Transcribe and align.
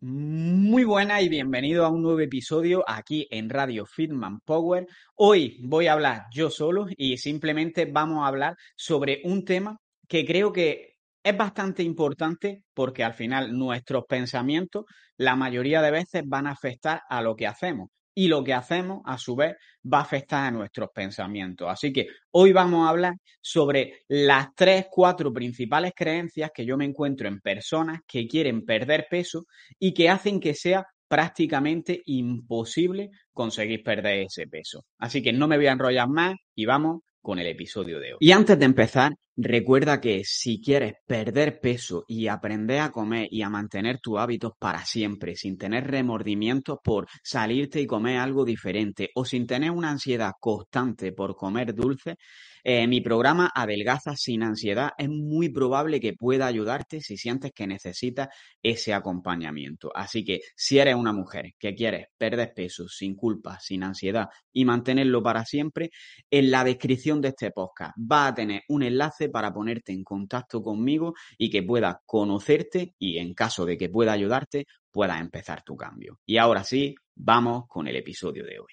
Muy 0.00 0.84
buena 0.84 1.20
y 1.22 1.28
bienvenido 1.28 1.84
a 1.84 1.88
un 1.88 2.02
nuevo 2.02 2.20
episodio 2.20 2.84
aquí 2.86 3.26
en 3.32 3.50
Radio 3.50 3.84
Fitman 3.84 4.38
Power. 4.44 4.86
Hoy 5.16 5.58
voy 5.64 5.88
a 5.88 5.94
hablar 5.94 6.26
yo 6.32 6.50
solo 6.50 6.86
y 6.96 7.16
simplemente 7.16 7.84
vamos 7.84 8.22
a 8.22 8.28
hablar 8.28 8.56
sobre 8.76 9.20
un 9.24 9.44
tema 9.44 9.80
que 10.06 10.24
creo 10.24 10.52
que 10.52 10.98
es 11.20 11.36
bastante 11.36 11.82
importante 11.82 12.62
porque 12.74 13.02
al 13.02 13.14
final 13.14 13.58
nuestros 13.58 14.04
pensamientos 14.08 14.84
la 15.16 15.34
mayoría 15.34 15.82
de 15.82 15.90
veces 15.90 16.22
van 16.26 16.46
a 16.46 16.52
afectar 16.52 17.02
a 17.08 17.20
lo 17.20 17.34
que 17.34 17.48
hacemos 17.48 17.88
y 18.18 18.26
lo 18.26 18.42
que 18.42 18.52
hacemos, 18.52 19.00
a 19.04 19.16
su 19.16 19.36
vez, 19.36 19.54
va 19.84 19.98
a 19.98 20.02
afectar 20.02 20.46
a 20.46 20.50
nuestros 20.50 20.88
pensamientos. 20.92 21.68
Así 21.70 21.92
que 21.92 22.08
hoy 22.32 22.52
vamos 22.52 22.84
a 22.84 22.90
hablar 22.90 23.14
sobre 23.40 24.00
las 24.08 24.48
tres, 24.56 24.86
cuatro 24.90 25.32
principales 25.32 25.92
creencias 25.94 26.50
que 26.52 26.66
yo 26.66 26.76
me 26.76 26.84
encuentro 26.84 27.28
en 27.28 27.38
personas 27.38 28.00
que 28.08 28.26
quieren 28.26 28.64
perder 28.64 29.06
peso 29.08 29.44
y 29.78 29.94
que 29.94 30.10
hacen 30.10 30.40
que 30.40 30.54
sea 30.54 30.84
prácticamente 31.06 32.02
imposible 32.06 33.10
conseguir 33.32 33.84
perder 33.84 34.26
ese 34.26 34.48
peso. 34.48 34.84
Así 34.98 35.22
que 35.22 35.32
no 35.32 35.46
me 35.46 35.56
voy 35.56 35.68
a 35.68 35.72
enrollar 35.72 36.08
más 36.08 36.34
y 36.56 36.66
vamos 36.66 37.02
con 37.22 37.38
el 37.38 37.46
episodio 37.46 38.00
de 38.00 38.14
hoy. 38.14 38.18
Y 38.18 38.32
antes 38.32 38.58
de 38.58 38.64
empezar, 38.64 39.12
recuerda 39.40 40.00
que 40.00 40.22
si 40.24 40.60
quieres 40.60 40.94
perder 41.06 41.60
peso 41.60 42.04
y 42.08 42.26
aprender 42.26 42.80
a 42.80 42.90
comer 42.90 43.28
y 43.30 43.42
a 43.42 43.48
mantener 43.48 44.00
tus 44.00 44.18
hábitos 44.18 44.52
para 44.58 44.84
siempre, 44.84 45.36
sin 45.36 45.56
tener 45.56 45.86
remordimientos 45.86 46.78
por 46.82 47.06
salirte 47.22 47.80
y 47.80 47.86
comer 47.86 48.18
algo 48.18 48.44
diferente 48.44 49.10
o 49.14 49.24
sin 49.24 49.46
tener 49.46 49.70
una 49.70 49.90
ansiedad 49.90 50.32
constante 50.40 51.12
por 51.12 51.36
comer 51.36 51.72
dulce, 51.72 52.16
eh, 52.64 52.86
mi 52.86 53.00
programa 53.00 53.50
Adelgaza 53.54 54.16
sin 54.16 54.42
ansiedad 54.42 54.90
es 54.98 55.08
muy 55.08 55.48
probable 55.48 56.00
que 56.00 56.14
pueda 56.14 56.46
ayudarte 56.46 57.00
si 57.00 57.16
sientes 57.16 57.52
que 57.54 57.66
necesitas 57.66 58.28
ese 58.62 58.92
acompañamiento. 58.92 59.90
Así 59.94 60.24
que 60.24 60.40
si 60.56 60.78
eres 60.78 60.96
una 60.96 61.12
mujer 61.12 61.52
que 61.58 61.74
quieres 61.74 62.08
perder 62.18 62.52
peso 62.54 62.88
sin 62.88 63.14
culpa, 63.14 63.58
sin 63.60 63.84
ansiedad 63.84 64.28
y 64.52 64.64
mantenerlo 64.64 65.22
para 65.22 65.44
siempre, 65.44 65.90
en 66.30 66.50
la 66.50 66.64
descripción 66.64 67.20
de 67.20 67.28
este 67.28 67.52
podcast 67.52 67.96
va 67.98 68.26
a 68.26 68.34
tener 68.34 68.62
un 68.68 68.82
enlace 68.82 69.27
para 69.28 69.52
ponerte 69.52 69.92
en 69.92 70.04
contacto 70.04 70.62
conmigo 70.62 71.14
y 71.36 71.50
que 71.50 71.62
pueda 71.62 72.02
conocerte 72.06 72.94
y 72.98 73.18
en 73.18 73.34
caso 73.34 73.64
de 73.64 73.76
que 73.76 73.88
pueda 73.88 74.12
ayudarte, 74.12 74.66
puedas 74.90 75.20
empezar 75.20 75.62
tu 75.62 75.76
cambio. 75.76 76.20
Y 76.26 76.38
ahora 76.38 76.64
sí, 76.64 76.94
vamos 77.14 77.64
con 77.68 77.86
el 77.86 77.96
episodio 77.96 78.44
de 78.44 78.58
hoy. 78.58 78.72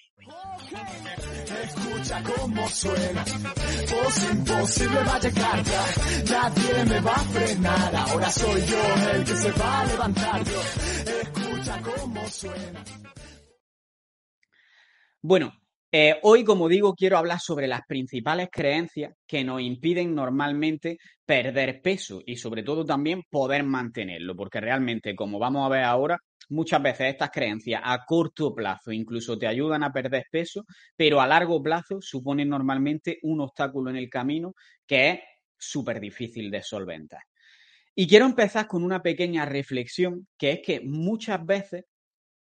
Escucha 1.64 2.24
cómo 2.24 2.68
suena, 2.70 3.26
imposible 4.32 5.04
va 5.04 5.16
a 5.16 5.20
llegar 5.20 5.64
nadie 6.30 6.86
me 6.86 7.00
va 7.02 7.14
a 7.14 7.20
frenar, 7.20 7.96
ahora 7.96 8.30
soy 8.32 8.62
yo 8.62 9.12
el 9.14 9.24
que 9.24 9.36
se 9.36 9.52
va 9.52 9.82
a 9.82 9.86
levantar 9.86 10.42
escucha 11.22 11.82
cómo 11.82 12.28
suena. 12.28 12.84
Bueno, 15.22 15.54
eh, 15.98 16.20
hoy, 16.24 16.44
como 16.44 16.68
digo, 16.68 16.94
quiero 16.94 17.18
hablar 17.18 17.40
sobre 17.40 17.68
las 17.68 17.80
principales 17.88 18.50
creencias 18.52 19.14
que 19.26 19.46
nos 19.46 19.62
impiden 19.62 20.14
normalmente 20.14 20.98
perder 21.26 21.82
peso 21.82 22.22
y 22.26 22.36
sobre 22.36 22.64
todo 22.64 22.84
también 22.84 23.24
poder 23.30 23.64
mantenerlo, 23.64 24.36
porque 24.36 24.60
realmente, 24.60 25.16
como 25.16 25.40
vamos 25.40 25.66
a 25.66 25.70
ver 25.70 25.86
ahora, 25.86 26.20
muchas 26.50 26.84
veces 26.84 27.12
estas 27.12 27.30
creencias 27.30 27.82
a 27.82 28.04
corto 28.06 28.54
plazo 28.54 28.92
incluso 28.92 29.38
te 29.38 29.48
ayudan 29.48 29.84
a 29.84 29.94
perder 29.94 30.26
peso, 30.30 30.66
pero 30.98 31.22
a 31.22 31.28
largo 31.28 31.64
plazo 31.64 32.00
suponen 32.02 32.50
normalmente 32.50 33.20
un 33.22 33.40
obstáculo 33.40 33.90
en 33.90 33.96
el 33.96 34.10
camino 34.10 34.54
que 34.86 35.12
es 35.12 35.20
súper 35.58 36.02
difícil 36.02 36.52
de 36.52 36.62
solventar. 36.62 37.22
Y 37.96 38.06
quiero 38.06 38.26
empezar 38.26 38.68
con 38.68 38.84
una 38.84 39.02
pequeña 39.02 39.46
reflexión, 39.46 40.28
que 40.38 40.52
es 40.52 40.60
que 40.62 40.82
muchas 40.82 41.46
veces 41.46 41.86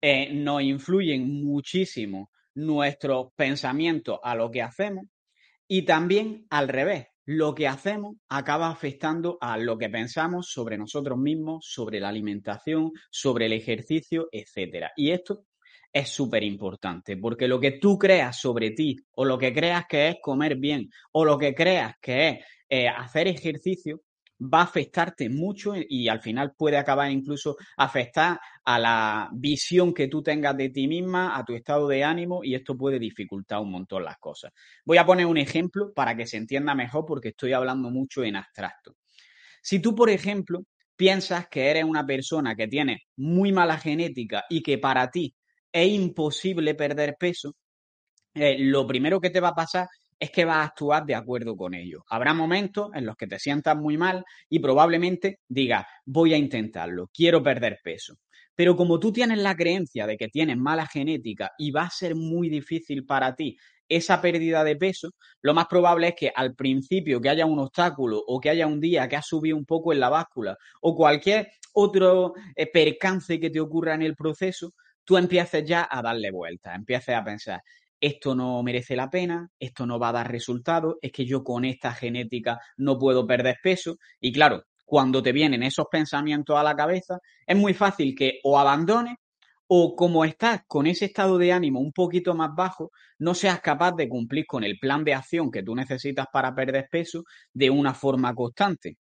eh, 0.02 0.34
nos 0.34 0.60
influyen 0.60 1.44
muchísimo 1.44 2.30
nuestros 2.54 3.32
pensamientos 3.36 4.18
a 4.22 4.34
lo 4.34 4.50
que 4.50 4.62
hacemos 4.62 5.06
y 5.66 5.82
también 5.82 6.46
al 6.50 6.68
revés 6.68 7.06
lo 7.26 7.54
que 7.54 7.66
hacemos 7.66 8.16
acaba 8.28 8.68
afectando 8.68 9.38
a 9.40 9.56
lo 9.56 9.78
que 9.78 9.88
pensamos 9.88 10.48
sobre 10.50 10.76
nosotros 10.76 11.18
mismos, 11.18 11.66
sobre 11.66 12.00
la 12.00 12.10
alimentación, 12.10 12.92
sobre 13.10 13.46
el 13.46 13.54
ejercicio, 13.54 14.28
etcétera. 14.30 14.92
Y 14.94 15.10
esto 15.10 15.46
es 15.90 16.08
súper 16.10 16.42
importante, 16.42 17.16
porque 17.16 17.48
lo 17.48 17.60
que 17.60 17.72
tú 17.72 17.96
creas 17.96 18.38
sobre 18.38 18.72
ti, 18.72 18.96
o 19.12 19.24
lo 19.24 19.38
que 19.38 19.52
creas 19.54 19.86
que 19.88 20.08
es 20.08 20.16
comer 20.20 20.56
bien, 20.56 20.90
o 21.12 21.24
lo 21.24 21.38
que 21.38 21.54
creas 21.54 21.94
que 22.00 22.28
es 22.28 22.44
eh, 22.68 22.88
hacer 22.88 23.28
ejercicio, 23.28 24.02
va 24.40 24.60
a 24.60 24.64
afectarte 24.64 25.28
mucho 25.28 25.74
y 25.76 26.08
al 26.08 26.20
final 26.20 26.54
puede 26.56 26.76
acabar 26.76 27.10
incluso 27.10 27.56
afectar 27.76 28.38
a 28.64 28.78
la 28.78 29.30
visión 29.32 29.94
que 29.94 30.08
tú 30.08 30.22
tengas 30.22 30.56
de 30.56 30.70
ti 30.70 30.88
misma, 30.88 31.36
a 31.36 31.44
tu 31.44 31.54
estado 31.54 31.88
de 31.88 32.04
ánimo 32.04 32.42
y 32.42 32.54
esto 32.54 32.76
puede 32.76 32.98
dificultar 32.98 33.60
un 33.60 33.70
montón 33.70 34.04
las 34.04 34.18
cosas. 34.18 34.52
Voy 34.84 34.98
a 34.98 35.06
poner 35.06 35.26
un 35.26 35.38
ejemplo 35.38 35.92
para 35.94 36.16
que 36.16 36.26
se 36.26 36.36
entienda 36.36 36.74
mejor 36.74 37.04
porque 37.06 37.28
estoy 37.28 37.52
hablando 37.52 37.90
mucho 37.90 38.24
en 38.24 38.36
abstracto. 38.36 38.96
Si 39.62 39.80
tú, 39.80 39.94
por 39.94 40.10
ejemplo, 40.10 40.64
piensas 40.96 41.48
que 41.48 41.70
eres 41.70 41.84
una 41.84 42.04
persona 42.04 42.54
que 42.54 42.68
tiene 42.68 43.02
muy 43.16 43.52
mala 43.52 43.78
genética 43.78 44.44
y 44.48 44.62
que 44.62 44.78
para 44.78 45.10
ti 45.10 45.34
es 45.72 45.88
imposible 45.88 46.74
perder 46.74 47.16
peso, 47.18 47.56
eh, 48.34 48.56
lo 48.58 48.86
primero 48.86 49.20
que 49.20 49.30
te 49.30 49.40
va 49.40 49.48
a 49.48 49.54
pasar 49.54 49.88
es 50.18 50.30
que 50.30 50.44
vas 50.44 50.56
a 50.56 50.64
actuar 50.64 51.04
de 51.06 51.14
acuerdo 51.14 51.56
con 51.56 51.74
ello. 51.74 52.04
Habrá 52.08 52.34
momentos 52.34 52.90
en 52.94 53.06
los 53.06 53.16
que 53.16 53.26
te 53.26 53.38
sientas 53.38 53.76
muy 53.76 53.96
mal 53.96 54.24
y 54.48 54.58
probablemente 54.58 55.40
digas, 55.48 55.86
voy 56.04 56.34
a 56.34 56.36
intentarlo, 56.36 57.10
quiero 57.12 57.42
perder 57.42 57.80
peso. 57.82 58.16
Pero 58.54 58.76
como 58.76 59.00
tú 59.00 59.12
tienes 59.12 59.38
la 59.38 59.56
creencia 59.56 60.06
de 60.06 60.16
que 60.16 60.28
tienes 60.28 60.56
mala 60.56 60.86
genética 60.86 61.50
y 61.58 61.70
va 61.70 61.82
a 61.82 61.90
ser 61.90 62.14
muy 62.14 62.48
difícil 62.48 63.04
para 63.04 63.34
ti 63.34 63.56
esa 63.88 64.20
pérdida 64.20 64.64
de 64.64 64.76
peso, 64.76 65.10
lo 65.42 65.54
más 65.54 65.66
probable 65.66 66.08
es 66.08 66.14
que 66.14 66.32
al 66.34 66.54
principio 66.54 67.20
que 67.20 67.28
haya 67.28 67.46
un 67.46 67.58
obstáculo 67.58 68.22
o 68.26 68.40
que 68.40 68.50
haya 68.50 68.66
un 68.66 68.80
día 68.80 69.08
que 69.08 69.16
has 69.16 69.26
subido 69.26 69.56
un 69.56 69.66
poco 69.66 69.92
en 69.92 70.00
la 70.00 70.08
báscula 70.08 70.56
o 70.80 70.94
cualquier 70.94 71.50
otro 71.74 72.34
eh, 72.54 72.70
percance 72.70 73.38
que 73.38 73.50
te 73.50 73.60
ocurra 73.60 73.94
en 73.94 74.02
el 74.02 74.14
proceso, 74.14 74.72
tú 75.04 75.18
empieces 75.18 75.64
ya 75.66 75.86
a 75.90 76.00
darle 76.00 76.30
vueltas, 76.30 76.74
empieces 76.76 77.14
a 77.14 77.24
pensar, 77.24 77.60
esto 78.00 78.34
no 78.34 78.62
merece 78.62 78.96
la 78.96 79.10
pena, 79.10 79.50
esto 79.58 79.86
no 79.86 79.98
va 79.98 80.10
a 80.10 80.12
dar 80.12 80.30
resultado, 80.30 80.98
es 81.00 81.12
que 81.12 81.24
yo 81.24 81.42
con 81.42 81.64
esta 81.64 81.92
genética 81.92 82.60
no 82.76 82.98
puedo 82.98 83.26
perder 83.26 83.56
peso. 83.62 83.96
Y 84.20 84.32
claro, 84.32 84.64
cuando 84.84 85.22
te 85.22 85.32
vienen 85.32 85.62
esos 85.62 85.86
pensamientos 85.90 86.56
a 86.56 86.62
la 86.62 86.76
cabeza, 86.76 87.18
es 87.46 87.56
muy 87.56 87.74
fácil 87.74 88.14
que 88.14 88.40
o 88.44 88.58
abandones 88.58 89.16
o 89.66 89.96
como 89.96 90.24
estás 90.24 90.62
con 90.66 90.86
ese 90.86 91.06
estado 91.06 91.38
de 91.38 91.52
ánimo 91.52 91.80
un 91.80 91.92
poquito 91.92 92.34
más 92.34 92.50
bajo, 92.54 92.90
no 93.18 93.34
seas 93.34 93.60
capaz 93.60 93.92
de 93.92 94.08
cumplir 94.08 94.44
con 94.46 94.62
el 94.62 94.78
plan 94.78 95.04
de 95.04 95.14
acción 95.14 95.50
que 95.50 95.62
tú 95.62 95.74
necesitas 95.74 96.26
para 96.32 96.54
perder 96.54 96.88
peso 96.90 97.24
de 97.52 97.70
una 97.70 97.94
forma 97.94 98.34
constante. 98.34 98.98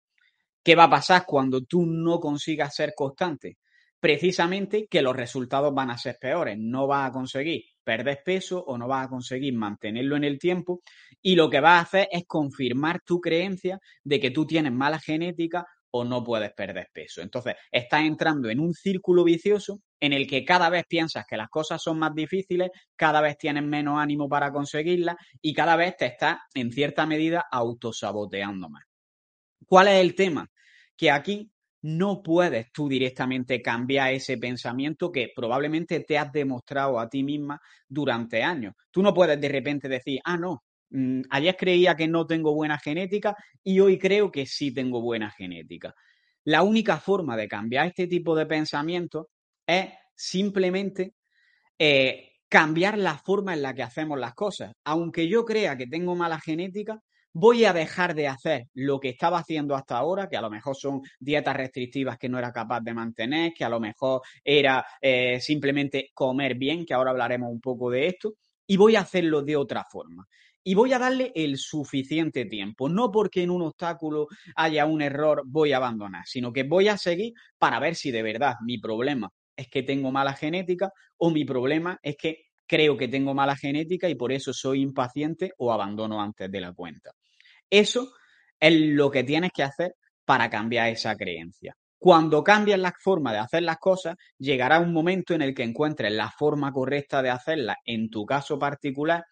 ¿Qué 0.62 0.76
va 0.76 0.84
a 0.84 0.90
pasar 0.90 1.24
cuando 1.26 1.62
tú 1.62 1.84
no 1.86 2.20
consigas 2.20 2.74
ser 2.74 2.92
constante? 2.96 3.58
Precisamente 3.98 4.86
que 4.88 5.02
los 5.02 5.16
resultados 5.16 5.74
van 5.74 5.90
a 5.90 5.98
ser 5.98 6.16
peores, 6.20 6.56
no 6.58 6.86
vas 6.86 7.08
a 7.10 7.12
conseguir 7.12 7.64
perder 7.84 8.22
peso 8.24 8.62
o 8.64 8.78
no 8.78 8.88
vas 8.88 9.06
a 9.06 9.08
conseguir 9.08 9.54
mantenerlo 9.54 10.16
en 10.16 10.24
el 10.24 10.38
tiempo 10.38 10.82
y 11.20 11.34
lo 11.34 11.50
que 11.50 11.60
vas 11.60 11.78
a 11.78 11.82
hacer 11.82 12.08
es 12.10 12.24
confirmar 12.26 13.00
tu 13.04 13.20
creencia 13.20 13.78
de 14.04 14.20
que 14.20 14.30
tú 14.30 14.46
tienes 14.46 14.72
mala 14.72 14.98
genética 14.98 15.66
o 15.92 16.04
no 16.04 16.24
puedes 16.24 16.52
perder 16.52 16.88
peso. 16.92 17.20
Entonces, 17.20 17.54
estás 17.70 18.02
entrando 18.02 18.48
en 18.48 18.60
un 18.60 18.72
círculo 18.72 19.24
vicioso 19.24 19.80
en 20.00 20.12
el 20.12 20.26
que 20.26 20.44
cada 20.44 20.70
vez 20.70 20.84
piensas 20.88 21.24
que 21.28 21.36
las 21.36 21.48
cosas 21.48 21.82
son 21.82 21.98
más 21.98 22.14
difíciles, 22.14 22.70
cada 22.96 23.20
vez 23.20 23.36
tienes 23.36 23.62
menos 23.62 23.98
ánimo 23.98 24.28
para 24.28 24.50
conseguirlas 24.50 25.16
y 25.40 25.52
cada 25.52 25.76
vez 25.76 25.96
te 25.96 26.06
estás, 26.06 26.38
en 26.54 26.72
cierta 26.72 27.06
medida, 27.06 27.44
autosaboteando 27.50 28.70
más. 28.70 28.84
¿Cuál 29.66 29.88
es 29.88 30.00
el 30.00 30.14
tema? 30.14 30.50
Que 30.96 31.10
aquí 31.10 31.50
no 31.82 32.22
puedes 32.22 32.70
tú 32.72 32.88
directamente 32.88 33.60
cambiar 33.60 34.12
ese 34.12 34.38
pensamiento 34.38 35.10
que 35.10 35.32
probablemente 35.34 36.00
te 36.00 36.16
has 36.16 36.32
demostrado 36.32 36.98
a 37.00 37.08
ti 37.08 37.22
misma 37.24 37.60
durante 37.88 38.42
años. 38.42 38.74
Tú 38.90 39.02
no 39.02 39.12
puedes 39.12 39.40
de 39.40 39.48
repente 39.48 39.88
decir, 39.88 40.20
ah, 40.24 40.36
no, 40.36 40.62
mm, 40.90 41.22
ayer 41.30 41.56
creía 41.56 41.96
que 41.96 42.06
no 42.06 42.26
tengo 42.26 42.54
buena 42.54 42.78
genética 42.78 43.36
y 43.64 43.80
hoy 43.80 43.98
creo 43.98 44.30
que 44.30 44.46
sí 44.46 44.72
tengo 44.72 45.00
buena 45.00 45.30
genética. 45.30 45.94
La 46.44 46.62
única 46.62 46.98
forma 46.98 47.36
de 47.36 47.48
cambiar 47.48 47.88
este 47.88 48.06
tipo 48.06 48.36
de 48.36 48.46
pensamiento 48.46 49.30
es 49.66 49.88
simplemente 50.14 51.14
eh, 51.78 52.32
cambiar 52.48 52.98
la 52.98 53.18
forma 53.18 53.54
en 53.54 53.62
la 53.62 53.74
que 53.74 53.82
hacemos 53.82 54.18
las 54.18 54.34
cosas. 54.34 54.72
Aunque 54.84 55.28
yo 55.28 55.44
crea 55.44 55.76
que 55.76 55.86
tengo 55.86 56.14
mala 56.14 56.38
genética, 56.38 57.00
voy 57.32 57.64
a 57.64 57.72
dejar 57.72 58.14
de 58.14 58.28
hacer 58.28 58.66
lo 58.74 59.00
que 59.00 59.10
estaba 59.10 59.38
haciendo 59.38 59.74
hasta 59.74 59.96
ahora, 59.96 60.28
que 60.28 60.36
a 60.36 60.42
lo 60.42 60.50
mejor 60.50 60.76
son 60.76 61.00
dietas 61.18 61.56
restrictivas 61.56 62.18
que 62.18 62.28
no 62.28 62.38
era 62.38 62.52
capaz 62.52 62.80
de 62.80 62.94
mantener, 62.94 63.52
que 63.54 63.64
a 63.64 63.68
lo 63.68 63.80
mejor 63.80 64.22
era 64.44 64.84
eh, 65.00 65.40
simplemente 65.40 66.10
comer 66.14 66.56
bien, 66.56 66.84
que 66.84 66.94
ahora 66.94 67.10
hablaremos 67.10 67.50
un 67.50 67.60
poco 67.60 67.90
de 67.90 68.06
esto, 68.08 68.34
y 68.66 68.76
voy 68.76 68.96
a 68.96 69.00
hacerlo 69.00 69.42
de 69.42 69.56
otra 69.56 69.84
forma. 69.90 70.26
Y 70.64 70.74
voy 70.74 70.92
a 70.92 70.98
darle 70.98 71.32
el 71.34 71.56
suficiente 71.56 72.44
tiempo, 72.44 72.88
no 72.88 73.10
porque 73.10 73.42
en 73.42 73.50
un 73.50 73.62
obstáculo 73.62 74.28
haya 74.54 74.86
un 74.86 75.02
error 75.02 75.42
voy 75.44 75.72
a 75.72 75.78
abandonar, 75.78 76.24
sino 76.26 76.52
que 76.52 76.62
voy 76.62 76.88
a 76.88 76.96
seguir 76.96 77.32
para 77.58 77.80
ver 77.80 77.96
si 77.96 78.12
de 78.12 78.22
verdad 78.22 78.54
mi 78.64 78.78
problema 78.78 79.28
es 79.56 79.68
que 79.68 79.82
tengo 79.82 80.12
mala 80.12 80.34
genética 80.34 80.90
o 81.16 81.30
mi 81.30 81.44
problema 81.44 81.98
es 82.02 82.16
que 82.16 82.44
creo 82.66 82.96
que 82.96 83.08
tengo 83.08 83.34
mala 83.34 83.56
genética 83.56 84.08
y 84.08 84.14
por 84.14 84.32
eso 84.32 84.52
soy 84.52 84.80
impaciente 84.82 85.52
o 85.58 85.72
abandono 85.72 86.22
antes 86.22 86.50
de 86.50 86.60
la 86.60 86.72
cuenta. 86.72 87.10
Eso 87.72 88.12
es 88.60 88.74
lo 88.74 89.10
que 89.10 89.24
tienes 89.24 89.50
que 89.50 89.62
hacer 89.62 89.96
para 90.26 90.50
cambiar 90.50 90.90
esa 90.90 91.16
creencia. 91.16 91.74
Cuando 91.98 92.44
cambias 92.44 92.78
la 92.78 92.92
forma 93.02 93.32
de 93.32 93.38
hacer 93.38 93.62
las 93.62 93.78
cosas, 93.78 94.16
llegará 94.36 94.78
un 94.78 94.92
momento 94.92 95.32
en 95.32 95.40
el 95.40 95.54
que 95.54 95.62
encuentres 95.62 96.12
la 96.12 96.30
forma 96.30 96.70
correcta 96.70 97.22
de 97.22 97.30
hacerlas 97.30 97.76
en 97.86 98.10
tu 98.10 98.26
caso 98.26 98.58
particular 98.58 99.24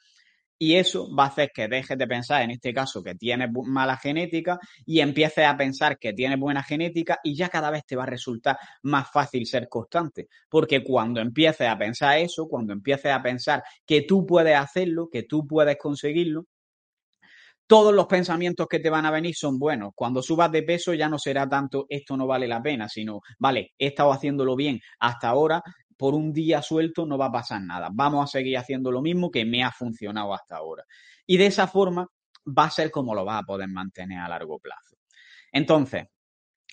y 0.58 0.76
eso 0.76 1.14
va 1.14 1.25
a 1.25 1.26
hacer 1.26 1.50
que 1.54 1.69
dejes 1.69 1.98
de 1.98 2.06
pensar, 2.06 2.40
en 2.40 2.50
este 2.52 2.72
caso, 2.72 3.02
que 3.02 3.14
tienes 3.14 3.50
mala 3.66 3.98
genética 3.98 4.58
y 4.87 5.00
empieces 5.00 5.46
a 5.46 5.56
pensar 5.56 5.98
que 5.98 6.14
tienes 6.14 6.38
buena 6.38 6.62
genética 6.62 7.19
y 7.22 7.34
ya 7.34 7.50
cada 7.50 7.70
vez 7.70 7.84
te 7.84 7.96
va 7.96 8.04
a 8.04 8.06
resultar 8.06 8.56
más 8.82 9.10
fácil 9.10 9.44
ser 9.46 9.69
constante. 9.69 10.28
Porque 10.48 10.82
cuando 10.82 11.20
empieces 11.20 11.69
a 11.69 11.76
pensar 11.76 12.19
eso, 12.19 12.48
cuando 12.48 12.72
empieces 12.72 13.12
a 13.12 13.22
pensar 13.22 13.62
que 13.84 14.02
tú 14.02 14.25
puedes 14.25 14.56
hacerlo, 14.56 15.10
que 15.12 15.25
tú 15.25 15.46
puedes 15.46 15.76
conseguirlo, 15.76 16.46
todos 17.70 17.94
los 17.94 18.08
pensamientos 18.08 18.67
que 18.67 18.81
te 18.81 18.90
van 18.90 19.06
a 19.06 19.12
venir 19.12 19.32
son 19.37 19.56
buenos. 19.56 19.93
Cuando 19.94 20.25
subas 20.25 20.50
de 20.50 20.64
peso 20.64 20.93
ya 20.93 21.08
no 21.08 21.20
será 21.20 21.49
tanto 21.49 21.87
esto 21.88 22.17
no 22.17 22.26
vale 22.26 22.49
la 22.49 22.61
pena, 22.61 22.88
sino, 22.88 23.20
vale, 23.38 23.75
he 23.78 23.87
estado 23.87 24.12
haciéndolo 24.12 24.56
bien 24.56 24.81
hasta 24.99 25.28
ahora, 25.28 25.62
por 25.96 26.14
un 26.14 26.32
día 26.32 26.62
suelto 26.62 27.06
no 27.06 27.17
va 27.17 27.26
a 27.26 27.31
pasar 27.31 27.62
nada. 27.62 27.88
Vamos 27.93 28.25
a 28.25 28.26
seguir 28.26 28.58
haciendo 28.58 28.90
lo 28.90 29.00
mismo 29.00 29.31
que 29.31 29.44
me 29.44 29.62
ha 29.62 29.70
funcionado 29.70 30.34
hasta 30.34 30.56
ahora. 30.56 30.82
Y 31.25 31.37
de 31.37 31.46
esa 31.46 31.69
forma 31.69 32.08
va 32.44 32.64
a 32.64 32.70
ser 32.72 32.90
como 32.90 33.14
lo 33.14 33.25
vas 33.25 33.44
a 33.44 33.46
poder 33.46 33.69
mantener 33.69 34.19
a 34.19 34.28
largo 34.28 34.58
plazo. 34.58 34.96
Entonces, 35.52 36.06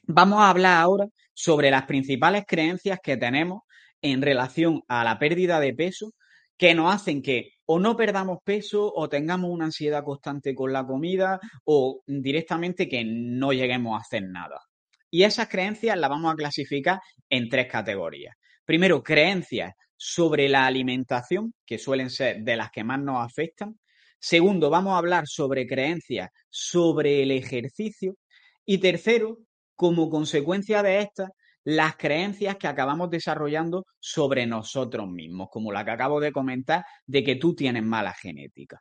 vamos 0.08 0.40
a 0.40 0.50
hablar 0.50 0.82
ahora 0.82 1.06
sobre 1.32 1.70
las 1.70 1.84
principales 1.84 2.44
creencias 2.48 2.98
que 3.04 3.18
tenemos 3.18 3.62
en 4.02 4.24
relación 4.24 4.82
a 4.88 5.04
la 5.04 5.20
pérdida 5.20 5.60
de 5.60 5.76
peso 5.76 6.14
que 6.58 6.74
nos 6.74 6.94
hacen 6.94 7.22
que 7.22 7.52
o 7.66 7.80
no 7.80 7.96
perdamos 7.96 8.40
peso 8.44 8.92
o 8.94 9.10
tengamos 9.10 9.52
una 9.52 9.66
ansiedad 9.66 10.04
constante 10.04 10.56
con 10.56 10.74
la 10.74 10.86
comida 10.86 11.40
o 11.66 12.02
directamente 12.08 12.88
que 12.88 13.04
no 13.06 13.52
lleguemos 13.54 13.98
a 13.98 14.02
hacer 14.02 14.24
nada. 14.24 14.62
Y 15.10 15.24
esas 15.24 15.48
creencias 15.48 15.98
las 15.98 16.10
vamos 16.10 16.34
a 16.34 16.36
clasificar 16.36 17.00
en 17.30 17.50
tres 17.50 17.68
categorías. 17.68 18.36
Primero, 18.66 19.04
creencias 19.04 19.74
sobre 19.96 20.50
la 20.50 20.66
alimentación, 20.66 21.54
que 21.66 21.78
suelen 21.78 22.10
ser 22.10 22.44
de 22.44 22.56
las 22.56 22.72
que 22.72 22.84
más 22.84 23.00
nos 23.00 23.26
afectan. 23.26 23.80
Segundo, 24.20 24.70
vamos 24.70 24.94
a 24.94 24.98
hablar 24.98 25.26
sobre 25.28 25.68
creencias 25.68 26.30
sobre 26.50 27.24
el 27.24 27.32
ejercicio. 27.32 28.18
Y 28.66 28.80
tercero, 28.80 29.40
como 29.76 30.10
consecuencia 30.10 30.84
de 30.84 31.00
estas, 31.02 31.30
las 31.70 31.98
creencias 31.98 32.56
que 32.56 32.68
acabamos 32.68 33.10
desarrollando 33.10 33.86
sobre 34.00 34.48
nosotros 34.48 35.06
mismos, 35.10 35.50
como 35.52 35.74
la 35.74 35.84
que 35.84 35.92
acabo 35.92 36.22
de 36.22 36.32
comentar 36.32 36.86
de 37.06 37.26
que 37.26 37.36
tú 37.36 37.56
tienes 37.56 37.84
mala 37.84 38.14
genética. 38.14 38.80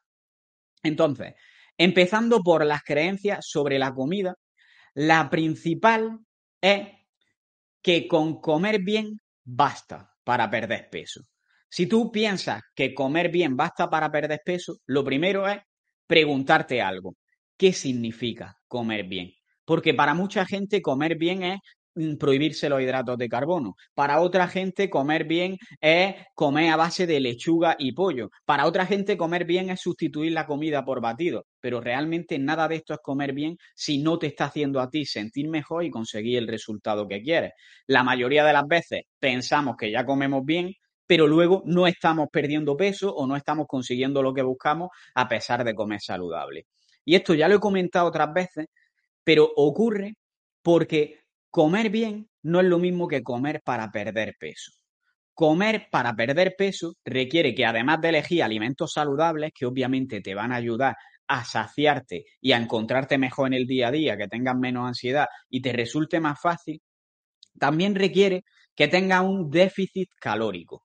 Entonces, 0.84 1.34
empezando 1.76 2.44
por 2.44 2.64
las 2.64 2.84
creencias 2.84 3.44
sobre 3.44 3.80
la 3.80 3.92
comida, 3.92 4.36
la 4.94 5.28
principal 5.28 6.20
es 6.60 6.86
que 7.82 8.06
con 8.06 8.40
comer 8.40 8.80
bien 8.80 9.18
basta 9.42 10.08
para 10.22 10.48
perder 10.48 10.88
peso. 10.88 11.22
Si 11.68 11.88
tú 11.88 12.12
piensas 12.12 12.62
que 12.72 12.94
comer 12.94 13.32
bien 13.32 13.56
basta 13.56 13.90
para 13.90 14.12
perder 14.12 14.42
peso, 14.44 14.76
lo 14.86 15.02
primero 15.02 15.48
es 15.48 15.58
preguntarte 16.06 16.80
algo. 16.80 17.16
¿Qué 17.56 17.72
significa 17.72 18.56
comer 18.68 19.08
bien? 19.08 19.32
Porque 19.64 19.92
para 19.92 20.14
mucha 20.14 20.46
gente 20.46 20.80
comer 20.80 21.16
bien 21.18 21.42
es 21.42 21.58
prohibirse 22.19 22.69
los 22.69 22.81
hidratos 22.81 23.19
de 23.19 23.28
carbono. 23.28 23.75
Para 23.94 24.20
otra 24.20 24.48
gente 24.48 24.90
comer 24.90 25.25
bien 25.25 25.56
es 25.81 26.14
comer 26.34 26.70
a 26.70 26.76
base 26.76 27.06
de 27.06 27.20
lechuga 27.20 27.76
y 27.78 27.93
pollo. 27.93 28.31
Para 28.44 28.66
otra 28.66 28.87
gente 28.87 29.16
comer 29.16 29.44
bien 29.44 29.70
es 29.70 29.81
sustituir 29.81 30.32
la 30.32 30.46
comida 30.46 30.84
por 30.84 31.00
batido. 31.00 31.46
Pero 31.60 31.81
realmente 31.81 32.38
nada 32.38 32.69
de 32.69 32.76
esto 32.76 32.94
es 32.94 33.00
comer 33.02 33.32
bien 33.32 33.56
si 33.75 33.98
no 33.98 34.19
te 34.19 34.26
está 34.26 34.46
haciendo 34.46 34.81
a 34.81 34.90
ti 34.90 35.04
sentir 35.04 35.48
mejor 35.48 35.84
y 35.84 35.90
conseguir 35.90 36.38
el 36.38 36.48
resultado 36.48 37.08
que 37.08 37.22
quieres. 37.22 37.52
La 37.87 38.02
mayoría 38.02 38.44
de 38.44 38.52
las 38.52 38.66
veces 38.66 39.02
pensamos 39.19 39.76
que 39.76 39.90
ya 39.90 40.04
comemos 40.04 40.44
bien, 40.44 40.72
pero 41.06 41.26
luego 41.26 41.62
no 41.66 41.87
estamos 41.87 42.28
perdiendo 42.32 42.76
peso 42.76 43.14
o 43.14 43.26
no 43.26 43.37
estamos 43.37 43.66
consiguiendo 43.69 44.22
lo 44.22 44.34
que 44.34 44.43
buscamos 44.43 44.90
a 45.14 45.28
pesar 45.28 45.64
de 45.64 45.75
comer 45.75 46.00
saludable. 46.00 46.66
Y 47.04 47.14
esto 47.14 47.34
ya 47.34 47.48
lo 47.48 47.56
he 47.56 47.60
comentado 47.60 48.08
otras 48.08 48.32
veces, 48.34 48.66
pero 49.22 49.48
ocurre 49.56 50.14
porque 50.62 51.20
Comer 51.56 51.88
bien 51.88 52.29
no 52.43 52.61
es 52.61 52.67
lo 52.67 52.79
mismo 52.79 53.08
que 53.08 53.23
comer 53.23 53.62
para 53.64 53.91
perder 53.91 54.35
peso. 54.38 54.73
Comer 55.32 55.88
para 55.91 56.14
perder 56.14 56.55
peso 56.55 56.97
requiere 57.03 57.55
que 57.55 57.64
además 57.64 57.99
de 58.03 58.11
elegir 58.11 58.43
alimentos 58.43 58.93
saludables, 58.93 59.53
que 59.55 59.64
obviamente 59.64 60.20
te 60.20 60.35
van 60.35 60.53
a 60.53 60.56
ayudar 60.56 60.97
a 61.26 61.47
saciarte 61.47 62.26
y 62.43 62.53
a 62.53 62.58
encontrarte 62.58 63.17
mejor 63.17 63.47
en 63.47 63.55
el 63.55 63.67
día 63.67 63.88
a 63.88 63.91
día, 63.91 64.19
que 64.19 64.29
tengas 64.29 64.55
menos 64.55 64.87
ansiedad 64.87 65.29
y 65.49 65.62
te 65.62 65.73
resulte 65.73 66.20
más 66.20 66.38
fácil, 66.38 66.82
también 67.58 67.94
requiere 67.94 68.44
que 68.75 68.88
tengas 68.88 69.23
un 69.23 69.49
déficit 69.49 70.11
calórico. 70.20 70.82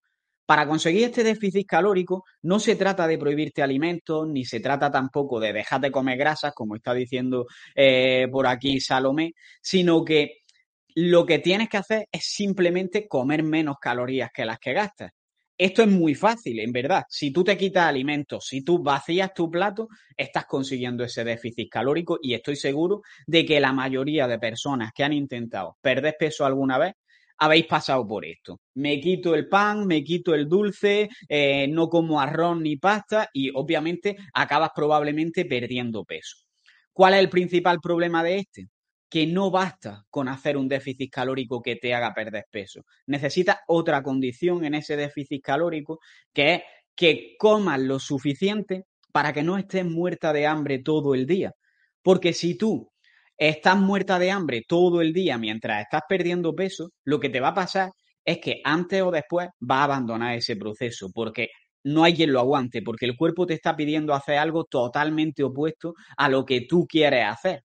Para 0.52 0.68
conseguir 0.68 1.06
este 1.06 1.24
déficit 1.24 1.66
calórico 1.66 2.26
no 2.42 2.60
se 2.60 2.76
trata 2.76 3.08
de 3.08 3.18
prohibirte 3.18 3.62
alimentos, 3.62 4.28
ni 4.28 4.44
se 4.44 4.60
trata 4.60 4.92
tampoco 4.92 5.40
de 5.40 5.54
dejar 5.54 5.80
de 5.80 5.92
comer 5.92 6.18
grasas, 6.18 6.52
como 6.54 6.76
está 6.76 6.94
diciendo 6.94 7.46
eh, 7.74 8.28
por 8.30 8.46
aquí 8.46 8.82
Salomé, 8.82 9.32
sino 9.62 10.04
que 10.04 10.41
lo 10.96 11.26
que 11.26 11.40
tienes 11.40 11.70
que 11.70 11.78
hacer 11.78 12.08
es 12.12 12.26
simplemente 12.26 13.08
comer 13.08 13.44
menos 13.44 13.78
calorías 13.80 14.30
que 14.34 14.46
las 14.46 14.60
que 14.60 14.74
gastas. 14.74 15.12
Esto 15.58 15.84
es 15.84 15.90
muy 15.90 16.16
fácil, 16.16 16.60
en 16.60 16.72
verdad. 16.72 17.04
Si 17.08 17.32
tú 17.32 17.44
te 17.44 17.56
quitas 17.56 17.86
alimentos, 17.86 18.48
si 18.48 18.64
tú 18.64 18.82
vacías 18.82 19.32
tu 19.34 19.52
plato, 19.52 19.90
estás 20.18 20.46
consiguiendo 20.46 21.04
ese 21.04 21.24
déficit 21.24 21.70
calórico 21.70 22.18
y 22.20 22.34
estoy 22.34 22.56
seguro 22.56 23.02
de 23.28 23.46
que 23.46 23.60
la 23.60 23.72
mayoría 23.72 24.28
de 24.28 24.40
personas 24.40 24.92
que 24.92 25.04
han 25.04 25.14
intentado 25.14 25.78
perder 25.80 26.16
peso 26.18 26.46
alguna 26.46 26.80
vez 26.80 26.94
habéis 27.38 27.68
pasado 27.68 28.08
por 28.08 28.26
esto. 28.26 28.60
Me 28.76 29.00
quito 29.00 29.36
el 29.36 29.48
pan, 29.48 29.86
me 29.86 30.04
quito 30.04 30.34
el 30.34 30.48
dulce, 30.48 31.10
eh, 31.30 31.68
no 31.68 31.90
como 31.90 32.20
arroz 32.20 32.60
ni 32.60 32.78
pasta 32.78 33.30
y 33.32 33.52
obviamente 33.54 34.16
acabas 34.34 34.72
probablemente 34.76 35.46
perdiendo 35.46 36.04
peso. 36.06 36.38
¿Cuál 36.92 37.14
es 37.14 37.20
el 37.20 37.30
principal 37.30 37.80
problema 37.80 38.24
de 38.24 38.38
este? 38.40 38.68
Que 39.12 39.28
no 39.28 39.52
basta 39.52 40.06
con 40.10 40.30
hacer 40.30 40.56
un 40.56 40.69
déficit 40.69 41.12
calórico 41.12 41.62
que 41.62 41.75
te 41.75 41.94
haga 41.94 42.13
perder 42.13 42.46
peso. 42.50 42.86
Necesitas 43.08 43.58
otra 43.68 44.01
condición 44.01 44.63
en 44.63 44.74
ese 44.74 44.96
déficit 44.96 45.44
calórico, 45.44 46.00
que 46.34 46.53
es 46.53 46.62
que 46.96 47.36
comas 47.38 47.82
lo 47.82 48.00
suficiente 48.00 48.86
para 49.12 49.34
que 49.34 49.44
no 49.44 49.58
estés 49.58 49.86
muerta 49.86 50.32
de 50.32 50.48
hambre 50.48 50.80
todo 50.80 51.13
el 51.13 51.25
día. 51.25 51.51
Porque 52.01 52.32
si 52.32 52.56
tú 52.56 52.89
estás 53.38 53.77
muerta 53.77 54.18
de 54.18 54.32
hambre 54.32 54.63
todo 54.65 55.01
el 55.01 55.12
día 55.12 55.38
mientras 55.38 55.82
estás 55.82 56.03
perdiendo 56.08 56.56
peso, 56.56 56.91
lo 57.03 57.20
que 57.20 57.27
te 57.30 57.41
va 57.41 57.50
a 57.50 57.53
pasar 57.53 57.91
es 58.24 58.38
que 58.39 58.62
antes 58.63 59.01
o 59.01 59.12
después 59.12 59.50
va 59.70 59.82
a 59.82 59.84
abandonar 59.84 60.38
ese 60.38 60.56
proceso, 60.56 61.10
porque 61.13 61.50
no 61.84 62.06
hay 62.06 62.13
quien 62.15 62.32
lo 62.32 62.39
aguante, 62.39 62.82
porque 62.82 63.08
el 63.08 63.18
cuerpo 63.18 63.46
te 63.46 63.56
está 63.56 63.75
pidiendo 63.75 64.13
hacer 64.13 64.38
algo 64.38 64.63
totalmente 64.63 65.44
opuesto 65.44 65.96
a 66.15 66.30
lo 66.30 66.46
que 66.46 66.62
tú 66.62 66.86
quieres 66.88 67.25
hacer. 67.25 67.63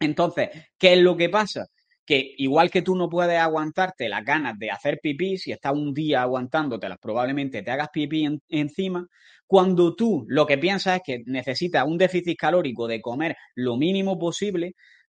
Entonces, 0.00 0.48
¿qué 0.78 0.94
es 0.94 0.98
lo 0.98 1.16
que 1.16 1.28
pasa? 1.28 1.66
Que 2.06 2.34
igual 2.38 2.70
que 2.70 2.82
tú 2.82 2.96
no 2.96 3.08
puedes 3.08 3.38
aguantarte 3.38 4.08
las 4.08 4.24
ganas 4.24 4.58
de 4.58 4.70
hacer 4.70 4.98
pipí, 5.02 5.36
si 5.36 5.52
estás 5.52 5.72
un 5.74 5.92
día 5.94 6.22
aguantándotelas, 6.22 6.98
probablemente 7.00 7.62
te 7.62 7.70
hagas 7.70 7.88
pipí 7.92 8.26
encima. 8.48 9.06
Cuando 9.46 9.94
tú 9.94 10.24
lo 10.28 10.46
que 10.46 10.58
piensas 10.58 10.96
es 10.96 11.02
que 11.04 11.22
necesitas 11.26 11.86
un 11.86 11.98
déficit 11.98 12.38
calórico 12.38 12.88
de 12.88 13.00
comer 13.00 13.36
lo 13.54 13.76
mínimo 13.76 14.18
posible, 14.18 14.74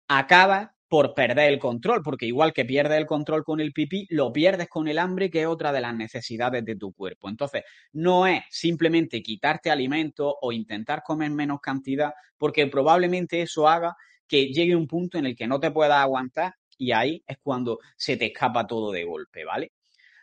acabas 0.09 0.69
por 0.89 1.15
perder 1.15 1.53
el 1.53 1.61
control, 1.61 2.03
porque 2.03 2.27
igual 2.27 2.53
que 2.53 2.65
pierdes 2.65 2.99
el 2.99 3.07
control 3.07 3.45
con 3.45 3.61
el 3.61 3.73
pipí, 3.73 4.07
lo 4.11 4.33
pierdes 4.33 4.69
con 4.69 4.89
el 4.89 4.99
hambre, 4.99 5.31
que 5.31 5.43
es 5.43 5.47
otra 5.47 5.73
de 5.73 5.81
las 5.81 5.95
necesidades 5.95 6.65
de 6.65 6.75
tu 6.75 6.93
cuerpo. 6.93 7.29
Entonces, 7.29 7.63
no 7.93 8.27
es 8.27 8.43
simplemente 8.51 9.23
quitarte 9.23 9.71
alimento 9.71 10.37
o 10.43 10.51
intentar 10.51 11.03
comer 11.05 11.31
menos 11.31 11.61
cantidad, 11.61 12.13
porque 12.37 12.67
probablemente 12.67 13.43
eso 13.43 13.69
haga 13.69 13.95
que 14.31 14.53
llegue 14.53 14.77
un 14.77 14.87
punto 14.87 15.19
en 15.19 15.27
el 15.27 15.35
que 15.35 15.49
no 15.49 15.59
te 15.59 15.73
puedas 15.73 15.99
aguantar 15.99 16.55
y 16.79 16.93
ahí 16.93 17.21
es 17.27 17.39
cuando 17.43 17.81
se 17.97 18.17
te 18.17 18.27
escapa 18.27 18.65
todo 18.65 18.93
de 18.93 19.03
golpe, 19.03 19.45
¿vale? 19.45 19.73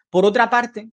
Por 0.09 0.23
otra 0.23 0.49
parte, 0.49 0.89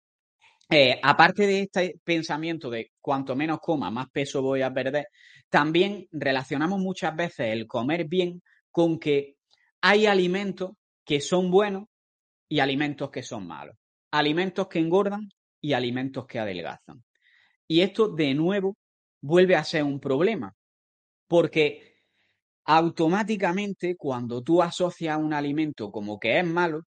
eh, 0.71 0.99
aparte 1.03 1.47
de 1.47 1.61
este 1.61 2.01
pensamiento 2.03 2.71
de 2.71 2.93
cuanto 3.03 3.37
menos 3.37 3.61
coma, 3.61 3.91
más 3.91 4.09
peso 4.09 4.41
voy 4.41 4.63
a 4.63 4.73
perder, 4.73 5.09
también 5.51 6.09
relacionamos 6.11 6.81
muchas 6.81 7.15
veces 7.15 7.53
el 7.53 7.67
comer 7.67 8.07
bien 8.07 8.43
con 8.71 8.99
que 8.99 9.37
hay 9.83 10.07
alimentos 10.07 10.71
que 11.05 11.21
son 11.21 11.51
buenos 11.51 11.85
y 12.49 12.61
alimentos 12.61 13.11
que 13.11 13.23
son 13.23 13.47
malos. 13.47 13.77
Alimentos 14.11 14.69
que 14.69 14.79
engordan 14.79 15.29
y 15.61 15.75
alimentos 15.75 16.27
que 16.27 16.39
adelgazan. 16.39 17.05
Y 17.69 17.83
esto, 17.83 18.09
de 18.09 18.33
nuevo, 18.33 18.79
vuelve 19.21 19.55
a 19.55 19.65
ser 19.65 19.85
un 19.85 20.01
problema, 20.01 20.55
porque 21.29 21.92
automáticamente 22.65 23.97
cuando 23.97 24.43
tú 24.43 24.63
asocias 24.63 25.19
un 25.19 25.35
alimento 25.35 25.91
como 25.91 26.19
que 26.19 26.39
es 26.39 26.47
malo, 26.47 26.85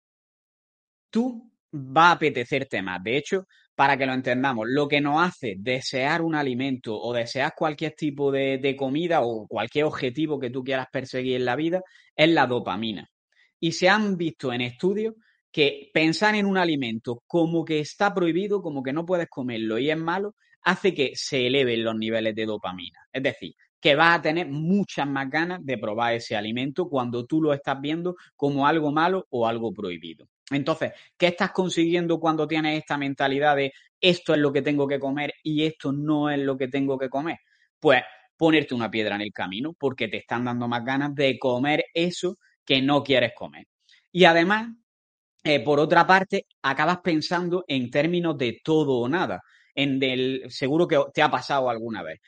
tú 1.10 1.50
va 1.72 2.08
a 2.08 2.12
apetecerte 2.12 2.82
más. 2.82 3.02
De 3.02 3.16
hecho, 3.16 3.46
para 3.74 3.96
que 3.96 4.06
lo 4.06 4.12
entendamos, 4.12 4.66
lo 4.68 4.88
que 4.88 5.00
nos 5.00 5.22
hace 5.22 5.54
desear 5.58 6.22
un 6.22 6.34
alimento 6.34 6.98
o 7.00 7.12
desear 7.12 7.52
cualquier 7.56 7.92
tipo 7.92 8.32
de, 8.32 8.58
de 8.58 8.76
comida 8.76 9.20
o 9.22 9.46
cualquier 9.46 9.84
objetivo 9.84 10.40
que 10.40 10.50
tú 10.50 10.64
quieras 10.64 10.86
perseguir 10.92 11.36
en 11.36 11.44
la 11.44 11.56
vida 11.56 11.82
es 12.16 12.28
la 12.30 12.46
dopamina. 12.46 13.08
Y 13.60 13.72
se 13.72 13.88
han 13.88 14.16
visto 14.16 14.52
en 14.52 14.62
estudios 14.62 15.14
que 15.52 15.90
pensar 15.94 16.34
en 16.34 16.46
un 16.46 16.58
alimento 16.58 17.22
como 17.26 17.64
que 17.64 17.80
está 17.80 18.14
prohibido, 18.14 18.62
como 18.62 18.82
que 18.82 18.92
no 18.92 19.06
puedes 19.06 19.28
comerlo 19.28 19.78
y 19.78 19.90
es 19.90 19.96
malo, 19.96 20.34
hace 20.62 20.94
que 20.94 21.12
se 21.14 21.46
eleven 21.46 21.84
los 21.84 21.96
niveles 21.96 22.34
de 22.34 22.46
dopamina. 22.46 22.98
Es 23.12 23.22
decir, 23.22 23.54
que 23.80 23.94
vas 23.94 24.18
a 24.18 24.22
tener 24.22 24.48
muchas 24.48 25.06
más 25.06 25.30
ganas 25.30 25.64
de 25.64 25.78
probar 25.78 26.14
ese 26.14 26.36
alimento 26.36 26.88
cuando 26.88 27.26
tú 27.26 27.40
lo 27.40 27.52
estás 27.52 27.80
viendo 27.80 28.16
como 28.36 28.66
algo 28.66 28.90
malo 28.92 29.26
o 29.30 29.46
algo 29.46 29.72
prohibido. 29.72 30.26
Entonces, 30.50 30.92
¿qué 31.16 31.28
estás 31.28 31.52
consiguiendo 31.52 32.18
cuando 32.18 32.48
tienes 32.48 32.78
esta 32.78 32.96
mentalidad 32.96 33.56
de 33.56 33.72
esto 34.00 34.34
es 34.34 34.40
lo 34.40 34.52
que 34.52 34.62
tengo 34.62 34.88
que 34.88 34.98
comer 34.98 35.34
y 35.42 35.64
esto 35.64 35.92
no 35.92 36.30
es 36.30 36.38
lo 36.38 36.56
que 36.56 36.68
tengo 36.68 36.98
que 36.98 37.08
comer? 37.08 37.38
Pues 37.78 38.02
ponerte 38.36 38.74
una 38.74 38.90
piedra 38.90 39.16
en 39.16 39.22
el 39.22 39.32
camino 39.32 39.74
porque 39.78 40.08
te 40.08 40.18
están 40.18 40.44
dando 40.44 40.68
más 40.68 40.84
ganas 40.84 41.14
de 41.14 41.38
comer 41.38 41.84
eso 41.92 42.38
que 42.64 42.80
no 42.80 43.02
quieres 43.02 43.32
comer. 43.34 43.66
Y 44.12 44.24
además, 44.24 44.68
eh, 45.44 45.60
por 45.60 45.80
otra 45.80 46.06
parte, 46.06 46.46
acabas 46.62 46.98
pensando 46.98 47.64
en 47.68 47.90
términos 47.90 48.36
de 48.38 48.60
todo 48.62 48.98
o 48.98 49.08
nada. 49.08 49.42
En 49.74 49.98
del, 49.98 50.44
seguro 50.48 50.88
que 50.88 50.98
te 51.12 51.22
ha 51.22 51.30
pasado 51.30 51.70
alguna 51.70 52.02
vez. 52.02 52.20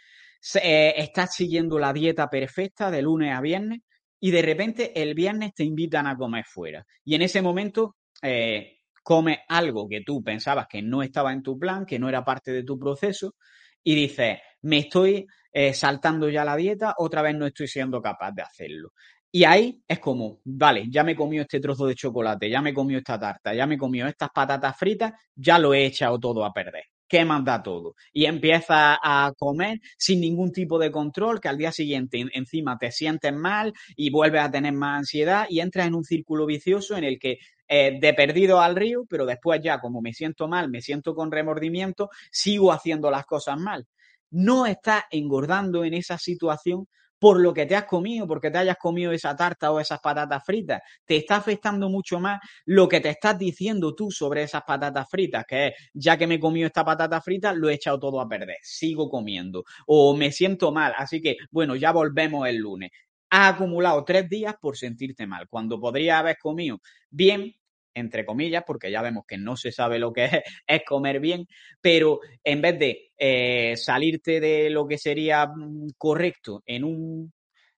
Eh, 0.63 0.95
estás 0.97 1.35
siguiendo 1.35 1.79
la 1.79 1.93
dieta 1.93 2.29
perfecta 2.29 2.91
de 2.91 3.03
lunes 3.03 3.35
a 3.35 3.41
viernes 3.41 3.81
y 4.19 4.31
de 4.31 4.43
repente 4.43 5.01
el 5.01 5.15
viernes 5.15 5.55
te 5.55 5.65
invitan 5.65 6.07
a 6.07 6.17
comer 6.17 6.45
fuera. 6.47 6.85
Y 7.05 7.15
en 7.15 7.23
ese 7.23 7.43
momento 7.43 7.97
eh, 8.23 8.79
comes 9.03 9.39
algo 9.49 9.89
que 9.89 10.03
tú 10.03 10.23
pensabas 10.23 10.67
que 10.69 10.83
no 10.83 11.03
estaba 11.03 11.33
en 11.33 11.43
tu 11.43 11.59
plan, 11.59 11.85
que 11.87 11.99
no 11.99 12.09
era 12.09 12.25
parte 12.25 12.53
de 12.53 12.65
tu 12.65 12.79
proceso, 12.79 13.35
y 13.83 13.95
dices, 13.95 14.39
me 14.63 14.79
estoy 14.79 15.27
eh, 15.53 15.73
saltando 15.73 16.29
ya 16.29 16.45
la 16.45 16.57
dieta, 16.57 16.95
otra 16.99 17.23
vez 17.23 17.35
no 17.35 17.47
estoy 17.47 17.67
siendo 17.69 18.01
capaz 18.03 18.33
de 18.33 18.43
hacerlo. 18.43 18.93
Y 19.33 19.45
ahí 19.45 19.83
es 19.87 20.01
como, 20.01 20.41
vale, 20.45 20.87
ya 20.91 21.05
me 21.05 21.13
he 21.13 21.17
comido 21.17 21.43
este 21.43 21.61
trozo 21.61 21.87
de 21.87 21.95
chocolate, 21.95 22.51
ya 22.51 22.61
me 22.61 22.71
he 22.71 22.75
comido 22.75 22.99
esta 22.99 23.19
tarta, 23.19 23.55
ya 23.55 23.67
me 23.67 23.77
he 23.77 23.79
comido 23.79 24.07
estas 24.09 24.31
patatas 24.31 24.77
fritas, 24.77 25.13
ya 25.35 25.59
lo 25.59 25.73
he 25.73 25.87
echado 25.87 26.19
todo 26.19 26.45
a 26.45 26.53
perder 26.53 26.85
que 27.11 27.25
manda 27.25 27.61
todo. 27.61 27.97
Y 28.13 28.27
empieza 28.27 28.97
a 29.03 29.33
comer 29.37 29.81
sin 29.99 30.21
ningún 30.21 30.53
tipo 30.53 30.79
de 30.79 30.93
control, 30.93 31.41
que 31.41 31.49
al 31.49 31.59
día 31.59 31.73
siguiente 31.73 32.25
encima 32.33 32.79
te 32.79 32.93
sientes 32.93 33.35
mal 33.35 33.75
y 33.97 34.11
vuelves 34.11 34.43
a 34.43 34.51
tener 34.51 34.73
más 34.73 35.01
ansiedad 35.01 35.47
y 35.51 35.59
entras 35.59 35.89
en 35.89 35.97
un 35.97 36.05
círculo 36.05 36.47
vicioso 36.47 36.97
en 36.97 37.03
el 37.03 37.19
que 37.19 37.39
eh, 37.67 37.99
de 38.01 38.15
perdido 38.15 38.61
al 38.61 38.77
río, 38.77 39.07
pero 39.09 39.27
después 39.27 39.61
ya 39.61 39.81
como 39.81 40.01
me 40.01 40.13
siento 40.13 40.47
mal, 40.47 40.71
me 40.71 40.83
siento 40.83 41.17
con 41.17 41.33
remordimiento, 41.33 42.11
sigo 42.31 42.73
haciendo 42.73 43.11
las 43.11 43.27
cosas 43.27 43.59
mal. 43.59 43.89
No 44.31 44.67
estás 44.67 45.03
engordando 45.11 45.85
en 45.85 45.95
esa 45.95 46.17
situación 46.17 46.87
por 47.21 47.39
lo 47.39 47.55
que 47.55 47.67
te 47.67 47.77
has 47.77 47.85
comido, 47.85 48.27
porque 48.27 48.51
te 48.51 48.59
hayas 48.59 48.79
comido 48.79 49.13
esa 49.13 49.37
tarta 49.37 49.71
o 49.71 49.79
esas 49.79 50.01
patatas 50.01 50.43
fritas. 50.45 50.81
Te 51.05 51.17
está 51.17 51.37
afectando 51.37 51.89
mucho 51.89 52.19
más 52.19 52.41
lo 52.65 52.89
que 52.89 53.01
te 53.01 53.11
estás 53.11 53.39
diciendo 53.39 53.95
tú 53.95 54.11
sobre 54.11 54.43
esas 54.43 54.63
patatas 54.67 55.09
fritas, 55.09 55.45
que 55.47 55.69
es, 55.69 55.75
ya 55.95 56.17
que 56.17 56.27
me 56.27 56.37
he 56.37 56.41
comido 56.41 56.67
esta 56.67 56.85
patata 56.85 57.21
frita, 57.21 57.53
lo 57.53 57.69
he 57.69 57.75
echado 57.75 58.01
todo 58.01 58.21
a 58.21 58.29
perder, 58.29 58.57
sigo 58.63 59.09
comiendo, 59.11 59.65
o 59.87 60.17
me 60.17 60.33
siento 60.33 60.73
mal, 60.73 60.95
así 60.97 61.21
que, 61.21 61.37
bueno, 61.51 61.77
ya 61.77 61.93
volvemos 61.93 62.49
el 62.49 62.57
lunes. 62.57 62.91
Has 63.31 63.55
acumulado 63.55 64.05
tres 64.05 64.29
días 64.29 64.55
por 64.61 64.77
sentirte 64.77 65.27
mal, 65.27 65.47
cuando 65.49 65.79
podría 65.79 66.19
haber 66.19 66.37
comido 66.39 66.79
bien, 67.11 67.55
entre 67.95 68.25
comillas, 68.25 68.65
porque 68.67 68.91
ya 68.91 69.03
vemos 69.03 69.25
que 69.27 69.39
no 69.39 69.57
se 69.57 69.73
sabe 69.73 69.99
lo 69.99 70.13
que 70.13 70.25
es, 70.67 70.83
comer 70.87 71.21
bien, 71.21 71.47
pero 71.81 72.21
en 72.45 72.61
vez 72.61 72.79
de 72.79 73.11
eh, 73.17 73.77
salirte 73.77 74.41
de 74.41 74.71
lo 74.71 74.87
que 74.87 74.99
sería 74.99 75.47
mm, 75.47 75.91
correcto 75.97 76.63
en 76.67 76.85
un 76.85 77.33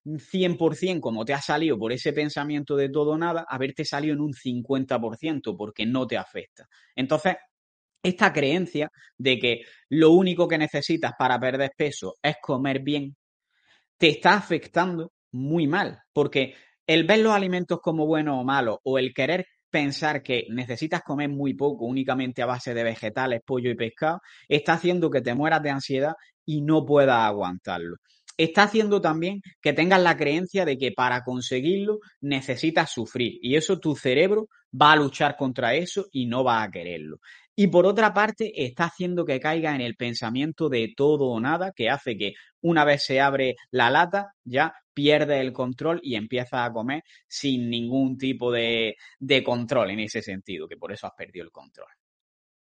100% 0.04 1.00
como 1.00 1.24
te 1.24 1.32
ha 1.32 1.40
salido 1.40 1.78
por 1.78 1.92
ese 1.92 2.12
pensamiento 2.12 2.76
de 2.76 2.88
todo 2.88 3.12
o 3.12 3.18
nada, 3.18 3.46
haberte 3.48 3.84
salido 3.84 4.14
en 4.14 4.20
un 4.20 4.32
50% 4.32 5.56
porque 5.56 5.86
no 5.86 6.06
te 6.06 6.16
afecta. 6.16 6.66
Entonces, 6.96 7.36
esta 8.02 8.32
creencia 8.32 8.90
de 9.16 9.38
que 9.38 9.60
lo 9.88 10.10
único 10.10 10.48
que 10.48 10.58
necesitas 10.58 11.12
para 11.16 11.38
perder 11.38 11.70
peso 11.76 12.14
es 12.20 12.36
comer 12.42 12.80
bien, 12.80 13.16
te 13.96 14.08
está 14.08 14.34
afectando 14.34 15.12
muy 15.30 15.66
mal, 15.66 16.00
porque 16.12 16.54
el 16.86 17.04
ver 17.04 17.20
los 17.20 17.32
alimentos 17.32 17.78
como 17.80 18.06
buenos 18.06 18.40
o 18.40 18.44
malos 18.44 18.78
o 18.82 18.98
el 18.98 19.14
querer 19.14 19.46
pensar 19.72 20.22
que 20.22 20.46
necesitas 20.50 21.02
comer 21.02 21.30
muy 21.30 21.54
poco, 21.54 21.86
únicamente 21.86 22.42
a 22.42 22.46
base 22.46 22.74
de 22.74 22.84
vegetales, 22.84 23.40
pollo 23.44 23.70
y 23.70 23.74
pescado, 23.74 24.20
está 24.46 24.74
haciendo 24.74 25.10
que 25.10 25.22
te 25.22 25.34
mueras 25.34 25.62
de 25.62 25.70
ansiedad 25.70 26.12
y 26.44 26.60
no 26.60 26.84
puedas 26.84 27.16
aguantarlo. 27.16 27.96
Está 28.36 28.64
haciendo 28.64 29.00
también 29.00 29.40
que 29.60 29.72
tengas 29.72 30.02
la 30.02 30.16
creencia 30.16 30.64
de 30.64 30.78
que 30.78 30.92
para 30.92 31.22
conseguirlo 31.22 32.00
necesitas 32.20 32.90
sufrir 32.90 33.38
y 33.42 33.56
eso 33.56 33.78
tu 33.78 33.96
cerebro 33.96 34.48
va 34.80 34.92
a 34.92 34.96
luchar 34.96 35.36
contra 35.36 35.74
eso 35.74 36.06
y 36.12 36.26
no 36.26 36.44
va 36.44 36.62
a 36.62 36.70
quererlo. 36.70 37.18
Y 37.62 37.68
por 37.68 37.86
otra 37.86 38.12
parte, 38.12 38.64
está 38.64 38.86
haciendo 38.86 39.24
que 39.24 39.38
caiga 39.38 39.72
en 39.72 39.82
el 39.82 39.94
pensamiento 39.94 40.68
de 40.68 40.92
todo 40.96 41.26
o 41.26 41.38
nada, 41.38 41.70
que 41.70 41.88
hace 41.88 42.16
que 42.16 42.32
una 42.60 42.84
vez 42.84 43.04
se 43.04 43.20
abre 43.20 43.54
la 43.70 43.88
lata, 43.88 44.32
ya 44.42 44.74
pierde 44.92 45.40
el 45.40 45.52
control 45.52 46.00
y 46.02 46.16
empieza 46.16 46.64
a 46.64 46.72
comer 46.72 47.04
sin 47.28 47.70
ningún 47.70 48.18
tipo 48.18 48.50
de, 48.50 48.96
de 49.20 49.44
control 49.44 49.90
en 49.90 50.00
ese 50.00 50.22
sentido, 50.22 50.66
que 50.66 50.76
por 50.76 50.90
eso 50.90 51.06
has 51.06 51.12
perdido 51.16 51.44
el 51.44 51.52
control. 51.52 51.86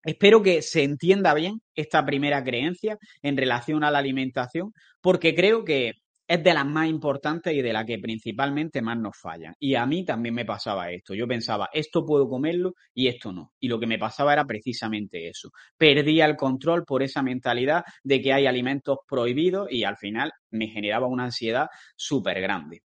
Espero 0.04 0.42
que 0.42 0.61
se 0.61 0.82
entienda 0.82 1.32
bien 1.32 1.62
esta 1.75 2.04
primera 2.04 2.44
creencia 2.44 2.99
en 3.22 3.38
relación 3.38 3.84
a 3.84 3.90
la 3.90 4.00
alimentación, 4.00 4.75
porque 5.00 5.34
creo 5.34 5.64
que 5.64 6.01
es 6.32 6.42
de 6.42 6.54
las 6.54 6.64
más 6.64 6.88
importantes 6.88 7.52
y 7.52 7.60
de 7.60 7.74
las 7.74 7.84
que 7.84 7.98
principalmente 7.98 8.80
más 8.80 8.96
nos 8.96 9.18
fallan. 9.20 9.54
Y 9.58 9.74
a 9.74 9.84
mí 9.84 10.02
también 10.02 10.34
me 10.34 10.46
pasaba 10.46 10.90
esto. 10.90 11.12
Yo 11.14 11.28
pensaba, 11.28 11.68
esto 11.74 12.06
puedo 12.06 12.26
comerlo 12.26 12.72
y 12.94 13.08
esto 13.08 13.32
no. 13.32 13.52
Y 13.60 13.68
lo 13.68 13.78
que 13.78 13.86
me 13.86 13.98
pasaba 13.98 14.32
era 14.32 14.46
precisamente 14.46 15.28
eso. 15.28 15.50
Perdía 15.76 16.24
el 16.24 16.36
control 16.36 16.86
por 16.86 17.02
esa 17.02 17.22
mentalidad 17.22 17.84
de 18.02 18.22
que 18.22 18.32
hay 18.32 18.46
alimentos 18.46 19.00
prohibidos 19.06 19.70
y 19.70 19.84
al 19.84 19.98
final 19.98 20.32
me 20.52 20.68
generaba 20.68 21.06
una 21.06 21.24
ansiedad 21.24 21.66
súper 21.96 22.40
grande. 22.40 22.80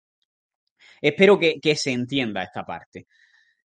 Espero 0.99 1.39
que, 1.39 1.75
se 1.77 1.93
entienda 1.93 2.43
esta 2.43 2.65
parte. 2.65 3.07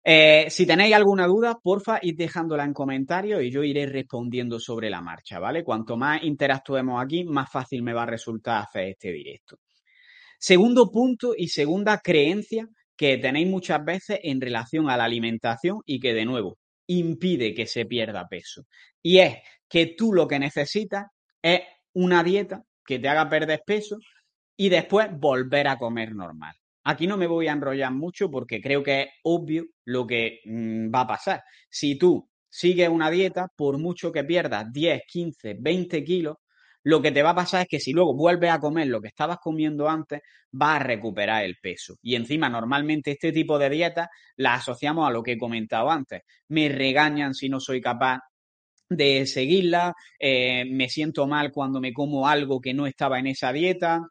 Eh, 0.03 0.45
si 0.50 0.67
tenéis 0.67 0.93
alguna 0.93 1.25
duda, 1.25 1.57
porfa, 1.59 1.97
id 2.03 2.17
dejándola 2.17 2.65
en 2.65 2.73
comentarios 2.73 3.41
y 3.41 3.50
yo 3.50 3.63
iré 3.63 3.88
respondiendo 3.88 4.59
sobre 4.59 4.91
la 4.91 5.01
marcha, 5.01 5.39
¿vale? 5.39 5.63
Cuanto 5.63 5.97
más 5.97 6.21
interactuemos 6.23 7.03
aquí, 7.03 7.23
más 7.23 7.51
fácil 7.51 7.81
me 7.81 7.93
va 7.93 8.03
a 8.03 8.07
resultar 8.07 8.61
hacer 8.61 8.89
este 8.89 9.11
directo. 9.11 9.57
Segundo 10.43 10.89
punto 10.89 11.36
y 11.38 11.50
segunda 11.50 12.00
creencia 12.00 12.67
que 12.98 13.19
tenéis 13.19 13.48
muchas 13.48 13.86
veces 13.86 14.19
en 14.24 14.41
relación 14.41 14.89
a 14.89 14.98
la 14.98 15.03
alimentación 15.03 15.81
y 15.86 16.00
que 16.00 16.15
de 16.15 16.25
nuevo 16.25 16.57
impide 16.88 17.53
que 17.53 17.67
se 17.67 17.86
pierda 17.86 18.27
peso. 18.27 18.65
Y 19.03 19.19
es 19.19 19.38
que 19.69 19.93
tú 19.95 20.13
lo 20.13 20.27
que 20.27 20.39
necesitas 20.39 21.05
es 21.43 21.62
una 21.93 22.24
dieta 22.24 22.63
que 22.83 22.98
te 22.98 23.07
haga 23.07 23.29
perder 23.29 23.62
peso 23.63 24.00
y 24.57 24.69
después 24.69 25.10
volver 25.15 25.67
a 25.67 25.77
comer 25.77 26.15
normal. 26.15 26.55
Aquí 26.86 27.05
no 27.05 27.17
me 27.17 27.27
voy 27.27 27.48
a 27.48 27.51
enrollar 27.51 27.91
mucho 27.93 28.31
porque 28.31 28.60
creo 28.60 28.81
que 28.81 29.01
es 29.01 29.07
obvio 29.21 29.65
lo 29.86 30.07
que 30.07 30.39
mm, 30.45 30.89
va 30.91 31.01
a 31.01 31.07
pasar. 31.07 31.43
Si 31.69 32.00
tú 32.00 32.27
sigues 32.50 32.89
una 32.89 33.12
dieta, 33.12 33.48
por 33.55 33.77
mucho 33.77 34.12
que 34.12 34.24
pierdas 34.24 34.74
10, 34.74 35.03
15, 35.07 35.57
20 35.60 36.03
kilos, 36.03 36.38
lo 36.83 37.01
que 37.01 37.11
te 37.11 37.21
va 37.21 37.31
a 37.31 37.35
pasar 37.35 37.61
es 37.61 37.67
que 37.67 37.79
si 37.79 37.93
luego 37.93 38.15
vuelves 38.15 38.51
a 38.51 38.59
comer 38.59 38.88
lo 38.88 39.01
que 39.01 39.09
estabas 39.09 39.38
comiendo 39.39 39.88
antes, 39.88 40.21
vas 40.51 40.77
a 40.77 40.83
recuperar 40.83 41.43
el 41.43 41.57
peso. 41.61 41.95
Y 42.01 42.15
encima, 42.15 42.50
normalmente 42.50 43.11
este 43.11 43.31
tipo 43.31 43.59
de 43.59 43.69
dietas 43.69 44.09
la 44.38 44.55
asociamos 44.55 45.07
a 45.07 45.11
lo 45.11 45.23
que 45.23 45.33
he 45.33 45.38
comentado 45.38 45.89
antes. 45.89 46.21
Me 46.50 46.69
regañan 46.69 47.33
si 47.33 47.50
no 47.50 47.59
soy 47.59 47.81
capaz 47.81 48.19
de 48.89 49.25
seguirla, 49.25 49.93
eh, 50.19 50.65
me 50.65 50.89
siento 50.89 51.25
mal 51.27 51.51
cuando 51.51 51.79
me 51.79 51.93
como 51.93 52.27
algo 52.27 52.59
que 52.59 52.73
no 52.73 52.88
estaba 52.88 53.19
en 53.19 53.27
esa 53.27 53.53
dieta, 53.53 54.01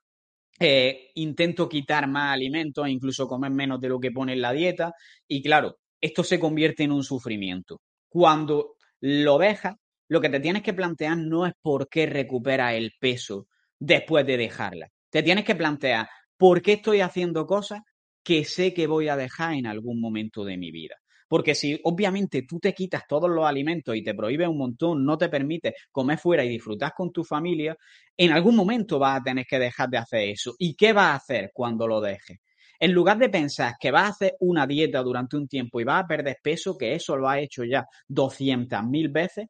eh, 0.59 1.11
intento 1.15 1.69
quitar 1.69 2.07
más 2.07 2.33
alimentos 2.35 2.87
e 2.87 2.91
incluso 2.91 3.27
comer 3.27 3.51
menos 3.51 3.81
de 3.81 3.89
lo 3.89 4.01
que 4.01 4.11
pone 4.11 4.33
en 4.33 4.43
la 4.43 4.53
dieta. 4.53 4.93
Y 5.27 5.43
claro, 5.43 5.79
esto 6.01 6.25
se 6.25 6.39
convierte 6.41 6.85
en 6.85 6.93
un 6.93 7.05
sufrimiento. 7.05 7.81
Cuando 8.09 8.77
lo 9.01 9.39
dejas, 9.39 9.77
lo 10.11 10.21
que 10.21 10.29
te 10.29 10.41
tienes 10.41 10.63
que 10.63 10.75
plantear 10.75 11.17
no 11.17 11.47
es 11.47 11.53
por 11.63 11.89
qué 11.89 12.05
recupera 12.05 12.75
el 12.75 12.93
peso 12.99 13.47
después 13.79 14.27
de 14.27 14.37
dejarla. 14.37 14.89
Te 15.09 15.23
tienes 15.23 15.45
que 15.45 15.55
plantear 15.55 16.09
por 16.37 16.61
qué 16.61 16.73
estoy 16.75 17.01
haciendo 17.01 17.47
cosas 17.47 17.83
que 18.25 18.45
sé 18.45 18.75
que 18.75 18.89
voy 18.89 19.09
a 19.09 19.17
dejar 19.17 19.55
en 19.55 19.69
algún 19.69 20.01
momento 20.01 20.45
de 20.45 20.57
mi 20.57 20.73
vida. 20.73 20.97
Porque 21.29 21.55
si 21.55 21.79
obviamente 21.85 22.43
tú 22.43 22.59
te 22.59 22.75
quitas 22.75 23.05
todos 23.09 23.31
los 23.31 23.47
alimentos 23.47 23.95
y 23.95 24.03
te 24.03 24.15
prohíbes 24.15 24.49
un 24.49 24.59
montón, 24.59 25.05
no 25.05 25.17
te 25.17 25.29
permite 25.29 25.75
comer 25.93 26.19
fuera 26.19 26.45
y 26.45 26.49
disfrutar 26.49 26.93
con 26.93 27.13
tu 27.13 27.23
familia, 27.23 27.77
en 28.17 28.33
algún 28.33 28.57
momento 28.57 28.99
vas 28.99 29.21
a 29.21 29.23
tener 29.23 29.47
que 29.47 29.61
dejar 29.61 29.89
de 29.91 29.99
hacer 29.99 30.29
eso. 30.29 30.57
¿Y 30.59 30.75
qué 30.75 30.93
vas 30.93 31.13
a 31.13 31.15
hacer 31.15 31.53
cuando 31.55 31.87
lo 31.87 32.01
dejes? 32.01 32.41
En 32.81 32.91
lugar 32.93 33.17
de 33.17 33.29
pensar 33.29 33.75
que 33.79 33.93
vas 33.93 34.07
a 34.07 34.09
hacer 34.09 34.35
una 34.41 34.67
dieta 34.67 35.05
durante 35.05 35.37
un 35.37 35.47
tiempo 35.47 35.81
y 35.81 35.85
vas 35.85 36.03
a 36.03 36.09
perder 36.09 36.39
peso, 36.43 36.77
que 36.77 36.95
eso 36.97 37.17
lo 37.17 37.29
has 37.29 37.39
hecho 37.39 37.63
ya 37.63 37.87
200.000 38.09 39.09
veces, 39.13 39.47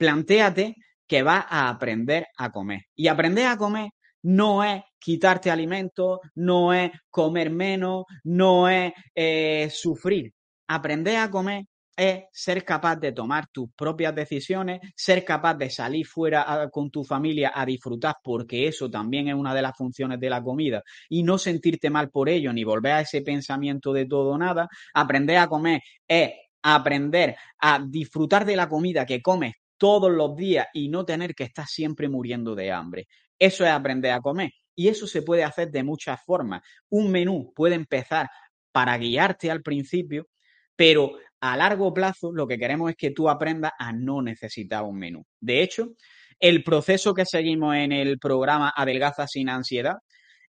plantéate 0.00 0.76
que 1.06 1.22
vas 1.22 1.44
a 1.50 1.68
aprender 1.68 2.26
a 2.38 2.50
comer. 2.50 2.80
Y 2.96 3.08
aprender 3.08 3.46
a 3.46 3.58
comer 3.58 3.90
no 4.22 4.64
es 4.64 4.82
quitarte 4.98 5.50
alimentos, 5.50 6.20
no 6.36 6.72
es 6.72 6.90
comer 7.10 7.50
menos, 7.50 8.04
no 8.24 8.66
es 8.70 8.94
eh, 9.14 9.68
sufrir. 9.70 10.32
Aprender 10.68 11.16
a 11.18 11.30
comer 11.30 11.64
es 11.94 12.24
ser 12.32 12.64
capaz 12.64 12.96
de 12.96 13.12
tomar 13.12 13.48
tus 13.52 13.68
propias 13.76 14.14
decisiones, 14.14 14.80
ser 14.96 15.22
capaz 15.22 15.54
de 15.56 15.68
salir 15.68 16.06
fuera 16.06 16.70
con 16.72 16.90
tu 16.90 17.04
familia 17.04 17.52
a 17.54 17.66
disfrutar, 17.66 18.14
porque 18.24 18.68
eso 18.68 18.88
también 18.88 19.28
es 19.28 19.34
una 19.34 19.54
de 19.54 19.60
las 19.60 19.76
funciones 19.76 20.18
de 20.18 20.30
la 20.30 20.42
comida, 20.42 20.82
y 21.10 21.22
no 21.22 21.36
sentirte 21.36 21.90
mal 21.90 22.08
por 22.08 22.30
ello, 22.30 22.54
ni 22.54 22.64
volver 22.64 22.92
a 22.92 23.00
ese 23.02 23.20
pensamiento 23.20 23.92
de 23.92 24.06
todo 24.06 24.30
o 24.30 24.38
nada. 24.38 24.66
Aprender 24.94 25.36
a 25.36 25.48
comer 25.48 25.82
es 26.08 26.32
aprender 26.62 27.36
a 27.58 27.84
disfrutar 27.86 28.46
de 28.46 28.56
la 28.56 28.66
comida 28.68 29.04
que 29.04 29.20
comes 29.20 29.52
todos 29.80 30.12
los 30.12 30.36
días 30.36 30.66
y 30.74 30.90
no 30.90 31.06
tener 31.06 31.34
que 31.34 31.44
estar 31.44 31.66
siempre 31.66 32.06
muriendo 32.06 32.54
de 32.54 32.70
hambre. 32.70 33.08
Eso 33.38 33.64
es 33.64 33.70
aprender 33.70 34.12
a 34.12 34.20
comer. 34.20 34.50
Y 34.76 34.88
eso 34.88 35.06
se 35.06 35.22
puede 35.22 35.42
hacer 35.42 35.70
de 35.70 35.82
muchas 35.82 36.20
formas. 36.22 36.60
Un 36.90 37.10
menú 37.10 37.50
puede 37.54 37.76
empezar 37.76 38.28
para 38.72 38.98
guiarte 38.98 39.50
al 39.50 39.62
principio, 39.62 40.28
pero 40.76 41.12
a 41.40 41.56
largo 41.56 41.94
plazo 41.94 42.30
lo 42.30 42.46
que 42.46 42.58
queremos 42.58 42.90
es 42.90 42.96
que 42.96 43.10
tú 43.10 43.30
aprendas 43.30 43.72
a 43.78 43.90
no 43.92 44.20
necesitar 44.20 44.84
un 44.84 44.98
menú. 44.98 45.24
De 45.40 45.62
hecho, 45.62 45.94
el 46.38 46.62
proceso 46.62 47.14
que 47.14 47.24
seguimos 47.24 47.74
en 47.74 47.92
el 47.92 48.18
programa 48.18 48.72
Adelgaza 48.76 49.26
sin 49.26 49.48
ansiedad 49.48 49.96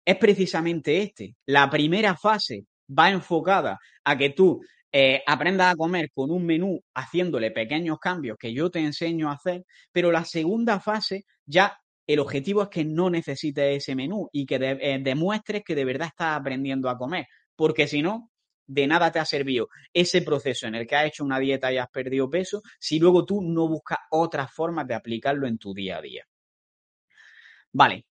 es 0.04 0.16
precisamente 0.16 1.02
este. 1.02 1.34
La 1.46 1.68
primera 1.68 2.16
fase 2.16 2.64
va 2.88 3.10
enfocada 3.10 3.78
a 4.04 4.16
que 4.16 4.30
tú 4.30 4.60
eh, 4.92 5.22
aprendas 5.26 5.72
a 5.72 5.76
comer 5.76 6.10
con 6.12 6.30
un 6.30 6.44
menú 6.46 6.80
haciéndole 6.94 7.50
pequeños 7.50 7.98
cambios 7.98 8.38
que 8.38 8.52
yo 8.52 8.70
te 8.70 8.80
enseño 8.80 9.30
a 9.30 9.34
hacer, 9.34 9.64
pero 9.92 10.12
la 10.12 10.24
segunda 10.24 10.80
fase 10.80 11.24
ya 11.44 11.78
el 12.06 12.20
objetivo 12.20 12.62
es 12.62 12.68
que 12.68 12.84
no 12.84 13.10
necesites 13.10 13.78
ese 13.78 13.94
menú 13.94 14.28
y 14.32 14.46
que 14.46 14.56
eh, 14.56 14.98
demuestres 15.02 15.62
que 15.64 15.74
de 15.74 15.84
verdad 15.84 16.08
estás 16.08 16.38
aprendiendo 16.38 16.88
a 16.88 16.96
comer, 16.96 17.26
porque 17.56 17.88
si 17.88 18.00
no, 18.02 18.30
de 18.66 18.86
nada 18.86 19.12
te 19.12 19.18
ha 19.18 19.24
servido 19.24 19.68
ese 19.92 20.22
proceso 20.22 20.66
en 20.66 20.74
el 20.74 20.86
que 20.86 20.96
has 20.96 21.06
hecho 21.06 21.24
una 21.24 21.38
dieta 21.38 21.72
y 21.72 21.78
has 21.78 21.88
perdido 21.88 22.30
peso 22.30 22.62
si 22.78 22.98
luego 22.98 23.24
tú 23.24 23.42
no 23.42 23.68
buscas 23.68 23.98
otras 24.10 24.52
formas 24.52 24.86
de 24.86 24.94
aplicarlo 24.94 25.46
en 25.46 25.58
tu 25.58 25.72
día 25.74 25.98
a 25.98 26.02
día. 26.02 26.24
Vale. 27.72 28.06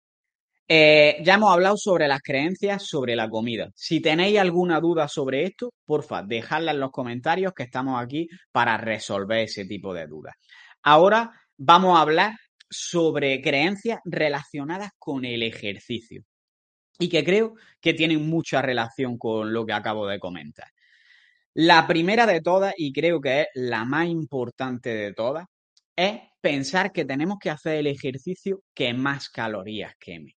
Eh, 0.76 1.22
ya 1.24 1.36
hemos 1.36 1.54
hablado 1.54 1.78
sobre 1.78 2.08
las 2.08 2.24
creencias 2.24 2.82
sobre 2.82 3.16
la 3.16 3.30
comida. 3.30 3.70
Si 3.76 4.00
tenéis 4.00 4.40
alguna 4.40 4.80
duda 4.80 5.08
sobre 5.08 5.44
esto, 5.44 5.72
porfa, 5.86 6.24
dejadla 6.24 6.72
en 6.72 6.80
los 6.80 6.90
comentarios 6.90 7.54
que 7.54 7.62
estamos 7.62 8.02
aquí 8.02 8.28
para 8.52 8.76
resolver 8.78 9.42
ese 9.42 9.66
tipo 9.66 9.94
de 9.94 10.08
dudas. 10.08 10.34
Ahora 10.82 11.32
vamos 11.58 11.96
a 11.96 12.02
hablar 12.02 12.34
sobre 12.68 13.40
creencias 13.40 14.00
relacionadas 14.04 14.90
con 14.98 15.26
el 15.26 15.44
ejercicio 15.44 16.24
y 16.98 17.08
que 17.08 17.24
creo 17.24 17.54
que 17.80 17.94
tienen 17.94 18.28
mucha 18.28 18.64
relación 18.64 19.20
con 19.20 19.54
lo 19.54 19.68
que 19.68 19.74
acabo 19.74 20.08
de 20.08 20.18
comentar. 20.18 20.70
La 21.54 21.86
primera 21.86 22.26
de 22.26 22.42
todas, 22.42 22.74
y 22.78 22.92
creo 22.94 23.22
que 23.22 23.42
es 23.42 23.48
la 23.54 23.86
más 23.86 24.08
importante 24.08 24.90
de 24.90 25.14
todas, 25.14 25.46
es 25.96 26.20
pensar 26.42 26.92
que 26.92 27.06
tenemos 27.06 27.38
que 27.40 27.52
hacer 27.52 27.76
el 27.76 27.86
ejercicio 27.86 28.64
que 28.74 28.92
más 28.96 29.30
calorías 29.30 29.94
queme. 30.00 30.34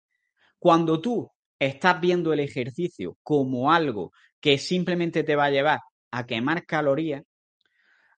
Cuando 0.67 1.01
tú 1.01 1.31
estás 1.61 2.01
viendo 2.01 2.33
el 2.33 2.41
ejercicio 2.41 3.17
como 3.23 3.71
algo 3.71 4.11
que 4.41 4.59
simplemente 4.59 5.23
te 5.23 5.37
va 5.37 5.45
a 5.45 5.51
llevar 5.53 5.79
a 6.11 6.27
quemar 6.27 6.67
calorías, 6.67 7.23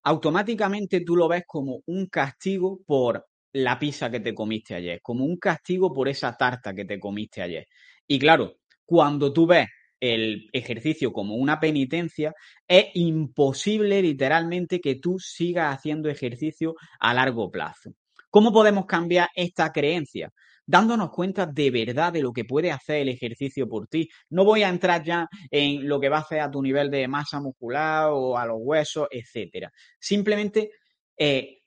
automáticamente 0.02 1.02
tú 1.04 1.14
lo 1.14 1.28
ves 1.28 1.42
como 1.46 1.82
un 1.84 2.06
castigo 2.06 2.80
por 2.86 3.26
la 3.52 3.78
pizza 3.78 4.10
que 4.10 4.20
te 4.20 4.34
comiste 4.34 4.74
ayer, 4.74 5.00
como 5.02 5.26
un 5.26 5.36
castigo 5.36 5.92
por 5.92 6.08
esa 6.08 6.38
tarta 6.38 6.72
que 6.72 6.86
te 6.86 6.98
comiste 6.98 7.42
ayer. 7.42 7.66
Y 8.06 8.18
claro, 8.18 8.54
cuando 8.86 9.30
tú 9.30 9.46
ves 9.46 9.66
el 10.00 10.48
ejercicio 10.50 11.12
como 11.12 11.34
una 11.34 11.60
penitencia, 11.60 12.32
es 12.66 12.86
imposible 12.94 14.00
literalmente 14.00 14.80
que 14.80 14.94
tú 14.94 15.18
sigas 15.18 15.76
haciendo 15.76 16.08
ejercicio 16.08 16.76
a 16.98 17.12
largo 17.12 17.50
plazo. 17.50 17.90
¿Cómo 18.30 18.50
podemos 18.54 18.86
cambiar 18.86 19.28
esta 19.34 19.70
creencia? 19.70 20.32
Dándonos 20.68 21.10
cuenta 21.10 21.46
de 21.46 21.70
verdad 21.70 22.12
de 22.12 22.20
lo 22.20 22.30
que 22.30 22.44
puede 22.44 22.70
hacer 22.70 22.96
el 22.96 23.08
ejercicio 23.08 23.66
por 23.66 23.88
ti. 23.88 24.06
No 24.28 24.44
voy 24.44 24.64
a 24.64 24.68
entrar 24.68 25.02
ya 25.02 25.26
en 25.50 25.88
lo 25.88 25.98
que 25.98 26.10
va 26.10 26.18
a 26.18 26.20
hacer 26.20 26.40
a 26.40 26.50
tu 26.50 26.60
nivel 26.60 26.90
de 26.90 27.08
masa 27.08 27.40
muscular 27.40 28.10
o 28.12 28.36
a 28.36 28.44
los 28.44 28.58
huesos, 28.60 29.08
etcétera. 29.10 29.72
Simplemente 29.98 30.72
eh, 31.16 31.60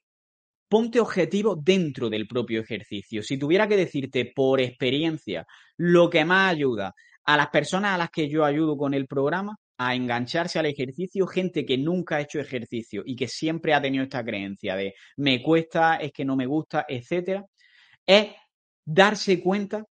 ponte 0.69 0.99
objetivo 0.99 1.55
dentro 1.55 2.11
del 2.11 2.27
propio 2.27 2.61
ejercicio. 2.61 3.23
Si 3.23 3.39
tuviera 3.39 3.67
que 3.67 3.75
decirte 3.75 4.31
por 4.35 4.61
experiencia 4.61 5.47
lo 5.77 6.07
que 6.07 6.23
más 6.23 6.51
ayuda 6.51 6.93
a 7.23 7.37
las 7.37 7.47
personas 7.49 7.95
a 7.95 7.97
las 7.97 8.11
que 8.11 8.29
yo 8.29 8.45
ayudo 8.45 8.77
con 8.77 8.93
el 8.93 9.07
programa 9.07 9.57
a 9.79 9.95
engancharse 9.95 10.59
al 10.59 10.67
ejercicio, 10.67 11.25
gente 11.25 11.65
que 11.65 11.75
nunca 11.75 12.17
ha 12.17 12.21
hecho 12.21 12.39
ejercicio 12.39 13.01
y 13.03 13.15
que 13.15 13.27
siempre 13.27 13.73
ha 13.73 13.81
tenido 13.81 14.03
esta 14.03 14.23
creencia 14.23 14.75
de 14.75 14.93
me 15.17 15.41
cuesta, 15.41 15.95
es 15.95 16.11
que 16.11 16.23
no 16.23 16.35
me 16.35 16.45
gusta, 16.45 16.85
etcétera, 16.87 17.43
es 18.05 18.27
darse 18.85 19.41
cuenta 19.41 19.85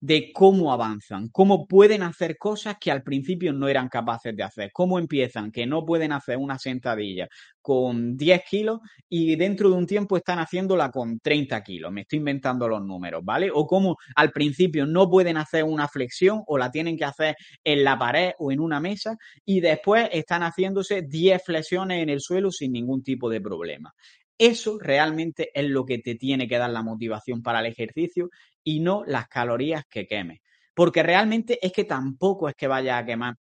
de 0.00 0.32
cómo 0.32 0.72
avanzan, 0.72 1.28
cómo 1.32 1.66
pueden 1.66 2.02
hacer 2.02 2.36
cosas 2.38 2.76
que 2.80 2.90
al 2.90 3.02
principio 3.02 3.52
no 3.52 3.68
eran 3.68 3.88
capaces 3.88 4.34
de 4.36 4.44
hacer, 4.44 4.70
cómo 4.72 4.98
empiezan, 4.98 5.50
que 5.50 5.66
no 5.66 5.84
pueden 5.84 6.12
hacer 6.12 6.36
una 6.36 6.58
sentadilla 6.58 7.26
con 7.60 8.16
10 8.16 8.42
kilos 8.48 8.78
y 9.08 9.34
dentro 9.36 9.70
de 9.70 9.76
un 9.76 9.86
tiempo 9.86 10.16
están 10.16 10.38
haciéndola 10.38 10.90
con 10.90 11.18
30 11.18 11.62
kilos, 11.64 11.90
me 11.92 12.02
estoy 12.02 12.20
inventando 12.20 12.68
los 12.68 12.84
números, 12.84 13.24
¿vale? 13.24 13.50
O 13.52 13.66
cómo 13.66 13.96
al 14.14 14.30
principio 14.30 14.86
no 14.86 15.10
pueden 15.10 15.36
hacer 15.36 15.64
una 15.64 15.88
flexión 15.88 16.42
o 16.46 16.58
la 16.58 16.70
tienen 16.70 16.96
que 16.96 17.04
hacer 17.04 17.36
en 17.64 17.82
la 17.82 17.98
pared 17.98 18.32
o 18.38 18.52
en 18.52 18.60
una 18.60 18.80
mesa 18.80 19.16
y 19.44 19.60
después 19.60 20.08
están 20.12 20.42
haciéndose 20.42 21.02
10 21.02 21.42
flexiones 21.44 22.02
en 22.02 22.10
el 22.10 22.20
suelo 22.20 22.52
sin 22.52 22.72
ningún 22.72 23.02
tipo 23.02 23.28
de 23.28 23.40
problema. 23.40 23.92
Eso 24.38 24.78
realmente 24.78 25.50
es 25.54 25.68
lo 25.68 25.84
que 25.84 25.98
te 25.98 26.14
tiene 26.14 26.48
que 26.48 26.58
dar 26.58 26.70
la 26.70 26.82
motivación 26.82 27.42
para 27.42 27.60
el 27.60 27.66
ejercicio 27.66 28.30
y 28.64 28.80
no 28.80 29.04
las 29.06 29.28
calorías 29.28 29.84
que 29.90 30.06
quemes. 30.06 30.40
Porque 30.74 31.02
realmente 31.02 31.58
es 31.60 31.72
que 31.72 31.84
tampoco 31.84 32.48
es 32.48 32.54
que 32.54 32.68
vayas 32.68 33.02
a 33.02 33.04
quemar 33.04 33.34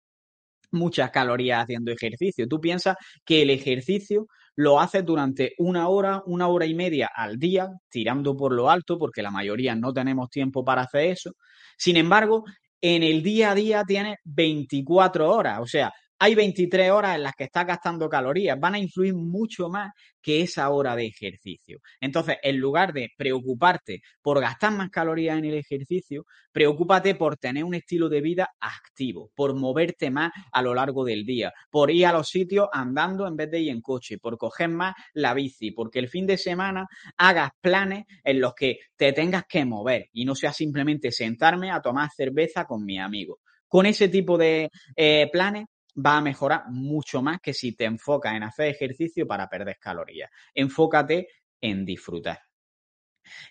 muchas 0.71 1.11
calorías 1.11 1.63
haciendo 1.63 1.91
ejercicio. 1.91 2.47
Tú 2.47 2.59
piensas 2.59 2.95
que 3.25 3.43
el 3.43 3.49
ejercicio 3.51 4.27
lo 4.55 4.79
haces 4.79 5.05
durante 5.05 5.53
una 5.59 5.87
hora, 5.87 6.23
una 6.25 6.47
hora 6.47 6.65
y 6.65 6.73
media 6.73 7.09
al 7.13 7.37
día, 7.37 7.69
tirando 7.89 8.35
por 8.35 8.53
lo 8.53 8.69
alto, 8.69 8.97
porque 8.97 9.21
la 9.21 9.31
mayoría 9.31 9.75
no 9.75 9.93
tenemos 9.93 10.29
tiempo 10.29 10.65
para 10.65 10.81
hacer 10.81 11.05
eso. 11.11 11.33
Sin 11.77 11.95
embargo, 11.95 12.43
en 12.81 13.03
el 13.03 13.21
día 13.21 13.51
a 13.51 13.55
día 13.55 13.83
tienes 13.85 14.17
24 14.23 15.31
horas, 15.31 15.59
o 15.61 15.67
sea, 15.67 15.91
hay 16.19 16.35
23 16.35 16.91
horas 16.91 17.15
en 17.15 17.23
las 17.23 17.33
que 17.35 17.45
estás 17.45 17.65
gastando 17.65 18.09
calorías, 18.09 18.59
van 18.59 18.75
a 18.75 18.79
influir 18.79 19.13
mucho 19.13 19.69
más 19.69 19.91
que 20.21 20.41
esa 20.41 20.69
hora 20.69 20.95
de 20.95 21.05
ejercicio. 21.05 21.79
Entonces, 22.01 22.37
en 22.43 22.57
lugar 22.57 22.91
de 22.91 23.11
preocuparte 23.15 24.01
por 24.21 24.41
gastar 24.41 24.73
más 24.73 24.89
calorías 24.89 25.37
en 25.37 25.45
el 25.45 25.53
ejercicio, 25.53 26.25
preocúpate 26.51 27.15
por 27.15 27.37
tener 27.37 27.63
un 27.63 27.75
estilo 27.75 28.09
de 28.09 28.21
vida 28.21 28.49
activo, 28.59 29.31
por 29.35 29.55
moverte 29.55 30.09
más 30.11 30.31
a 30.51 30.61
lo 30.61 30.73
largo 30.73 31.05
del 31.05 31.23
día, 31.23 31.53
por 31.69 31.91
ir 31.91 32.05
a 32.07 32.13
los 32.13 32.29
sitios 32.29 32.67
andando 32.73 33.27
en 33.27 33.35
vez 33.35 33.51
de 33.51 33.61
ir 33.61 33.69
en 33.69 33.81
coche, 33.81 34.17
por 34.17 34.37
coger 34.37 34.69
más 34.69 34.95
la 35.13 35.33
bici, 35.33 35.71
porque 35.71 35.99
el 35.99 36.09
fin 36.09 36.25
de 36.25 36.37
semana 36.37 36.87
hagas 37.17 37.51
planes 37.61 38.05
en 38.23 38.41
los 38.41 38.53
que 38.53 38.79
te 38.95 39.13
tengas 39.13 39.45
que 39.47 39.65
mover 39.65 40.09
y 40.11 40.25
no 40.25 40.35
sea 40.35 40.51
simplemente 40.51 41.11
sentarme 41.11 41.71
a 41.71 41.81
tomar 41.81 42.09
cerveza 42.15 42.65
con 42.65 42.83
mi 42.83 42.99
amigo. 42.99 43.39
Con 43.67 43.85
ese 43.85 44.07
tipo 44.07 44.37
de 44.37 44.69
eh, 44.95 45.29
planes 45.31 45.65
va 45.97 46.17
a 46.17 46.21
mejorar 46.21 46.63
mucho 46.69 47.21
más 47.21 47.39
que 47.41 47.53
si 47.53 47.75
te 47.75 47.85
enfocas 47.85 48.35
en 48.35 48.43
hacer 48.43 48.67
ejercicio 48.67 49.25
para 49.27 49.47
perder 49.47 49.77
calorías. 49.79 50.29
Enfócate 50.53 51.27
en 51.59 51.85
disfrutar. 51.85 52.39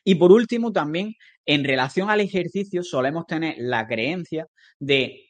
Y 0.04 0.14
por 0.14 0.32
último, 0.32 0.72
también 0.72 1.14
en 1.44 1.64
relación 1.64 2.08
al 2.10 2.20
ejercicio 2.20 2.82
solemos 2.82 3.26
tener 3.26 3.56
la 3.58 3.86
creencia 3.86 4.46
de 4.78 5.22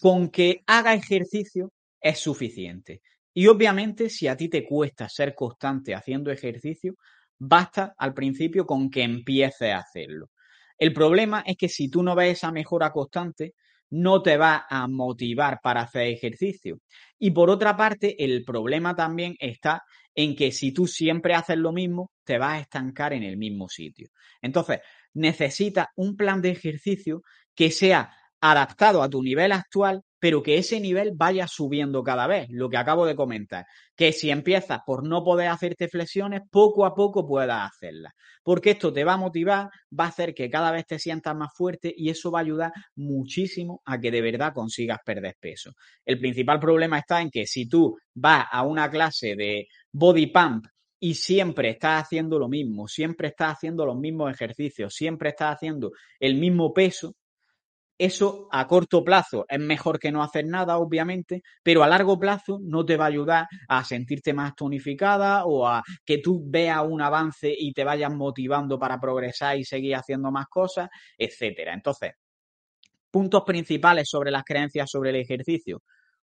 con 0.00 0.30
que 0.30 0.62
haga 0.66 0.94
ejercicio 0.94 1.72
es 2.00 2.20
suficiente. 2.20 3.00
Y 3.32 3.48
obviamente 3.48 4.08
si 4.08 4.28
a 4.28 4.36
ti 4.36 4.48
te 4.48 4.64
cuesta 4.64 5.08
ser 5.08 5.34
constante 5.34 5.94
haciendo 5.94 6.30
ejercicio, 6.30 6.94
basta 7.38 7.94
al 7.98 8.14
principio 8.14 8.64
con 8.64 8.90
que 8.90 9.02
empieces 9.02 9.72
a 9.72 9.78
hacerlo. 9.78 10.30
El 10.78 10.92
problema 10.92 11.42
es 11.46 11.56
que 11.56 11.68
si 11.68 11.88
tú 11.88 12.02
no 12.02 12.14
ves 12.14 12.38
esa 12.38 12.52
mejora 12.52 12.92
constante, 12.92 13.54
no 13.94 14.22
te 14.22 14.36
va 14.36 14.66
a 14.68 14.88
motivar 14.88 15.60
para 15.62 15.82
hacer 15.82 16.08
ejercicio. 16.08 16.80
Y 17.16 17.30
por 17.30 17.48
otra 17.48 17.76
parte, 17.76 18.24
el 18.24 18.44
problema 18.44 18.96
también 18.96 19.36
está 19.38 19.84
en 20.16 20.34
que 20.34 20.50
si 20.50 20.72
tú 20.72 20.88
siempre 20.88 21.34
haces 21.34 21.58
lo 21.58 21.72
mismo, 21.72 22.10
te 22.24 22.38
vas 22.38 22.54
a 22.54 22.60
estancar 22.60 23.12
en 23.12 23.22
el 23.22 23.36
mismo 23.36 23.68
sitio. 23.68 24.08
Entonces, 24.42 24.80
necesitas 25.12 25.86
un 25.94 26.16
plan 26.16 26.42
de 26.42 26.50
ejercicio 26.50 27.22
que 27.54 27.70
sea 27.70 28.12
adaptado 28.40 29.00
a 29.00 29.08
tu 29.08 29.22
nivel 29.22 29.52
actual, 29.52 30.02
pero 30.24 30.42
que 30.42 30.56
ese 30.56 30.80
nivel 30.80 31.12
vaya 31.14 31.46
subiendo 31.46 32.02
cada 32.02 32.26
vez, 32.26 32.46
lo 32.48 32.70
que 32.70 32.78
acabo 32.78 33.04
de 33.04 33.14
comentar, 33.14 33.66
que 33.94 34.10
si 34.10 34.30
empiezas 34.30 34.80
por 34.86 35.06
no 35.06 35.22
poder 35.22 35.48
hacerte 35.48 35.86
flexiones, 35.86 36.40
poco 36.50 36.86
a 36.86 36.94
poco 36.94 37.26
puedas 37.26 37.70
hacerlas, 37.70 38.14
porque 38.42 38.70
esto 38.70 38.90
te 38.90 39.04
va 39.04 39.12
a 39.12 39.16
motivar, 39.18 39.68
va 39.92 40.06
a 40.06 40.08
hacer 40.08 40.32
que 40.32 40.48
cada 40.48 40.70
vez 40.70 40.86
te 40.86 40.98
sientas 40.98 41.36
más 41.36 41.50
fuerte 41.54 41.92
y 41.94 42.08
eso 42.08 42.30
va 42.30 42.38
a 42.38 42.42
ayudar 42.42 42.72
muchísimo 42.94 43.82
a 43.84 44.00
que 44.00 44.10
de 44.10 44.22
verdad 44.22 44.54
consigas 44.54 45.00
perder 45.04 45.36
peso. 45.38 45.72
El 46.06 46.18
principal 46.18 46.58
problema 46.58 47.00
está 47.00 47.20
en 47.20 47.28
que 47.28 47.46
si 47.46 47.68
tú 47.68 47.98
vas 48.14 48.46
a 48.50 48.62
una 48.62 48.90
clase 48.90 49.36
de 49.36 49.66
body 49.92 50.28
pump 50.28 50.64
y 51.00 51.16
siempre 51.16 51.68
estás 51.68 52.04
haciendo 52.04 52.38
lo 52.38 52.48
mismo, 52.48 52.88
siempre 52.88 53.28
estás 53.28 53.56
haciendo 53.56 53.84
los 53.84 53.98
mismos 53.98 54.32
ejercicios, 54.32 54.94
siempre 54.94 55.28
estás 55.28 55.56
haciendo 55.56 55.90
el 56.18 56.36
mismo 56.36 56.72
peso, 56.72 57.14
eso 57.98 58.48
a 58.50 58.66
corto 58.66 59.04
plazo 59.04 59.44
es 59.48 59.60
mejor 59.60 59.98
que 59.98 60.10
no 60.10 60.22
hacer 60.22 60.46
nada, 60.46 60.78
obviamente, 60.78 61.42
pero 61.62 61.82
a 61.84 61.88
largo 61.88 62.18
plazo 62.18 62.58
no 62.62 62.84
te 62.84 62.96
va 62.96 63.04
a 63.04 63.08
ayudar 63.08 63.46
a 63.68 63.84
sentirte 63.84 64.32
más 64.32 64.54
tonificada 64.54 65.44
o 65.44 65.66
a 65.66 65.82
que 66.04 66.18
tú 66.18 66.42
veas 66.44 66.82
un 66.86 67.02
avance 67.02 67.54
y 67.56 67.72
te 67.72 67.84
vayas 67.84 68.12
motivando 68.12 68.78
para 68.78 68.98
progresar 69.00 69.56
y 69.58 69.64
seguir 69.64 69.94
haciendo 69.94 70.30
más 70.32 70.46
cosas, 70.48 70.88
etcétera. 71.16 71.72
Entonces, 71.72 72.12
puntos 73.10 73.44
principales 73.44 74.08
sobre 74.08 74.30
las 74.30 74.42
creencias 74.44 74.90
sobre 74.90 75.10
el 75.10 75.16
ejercicio. 75.16 75.82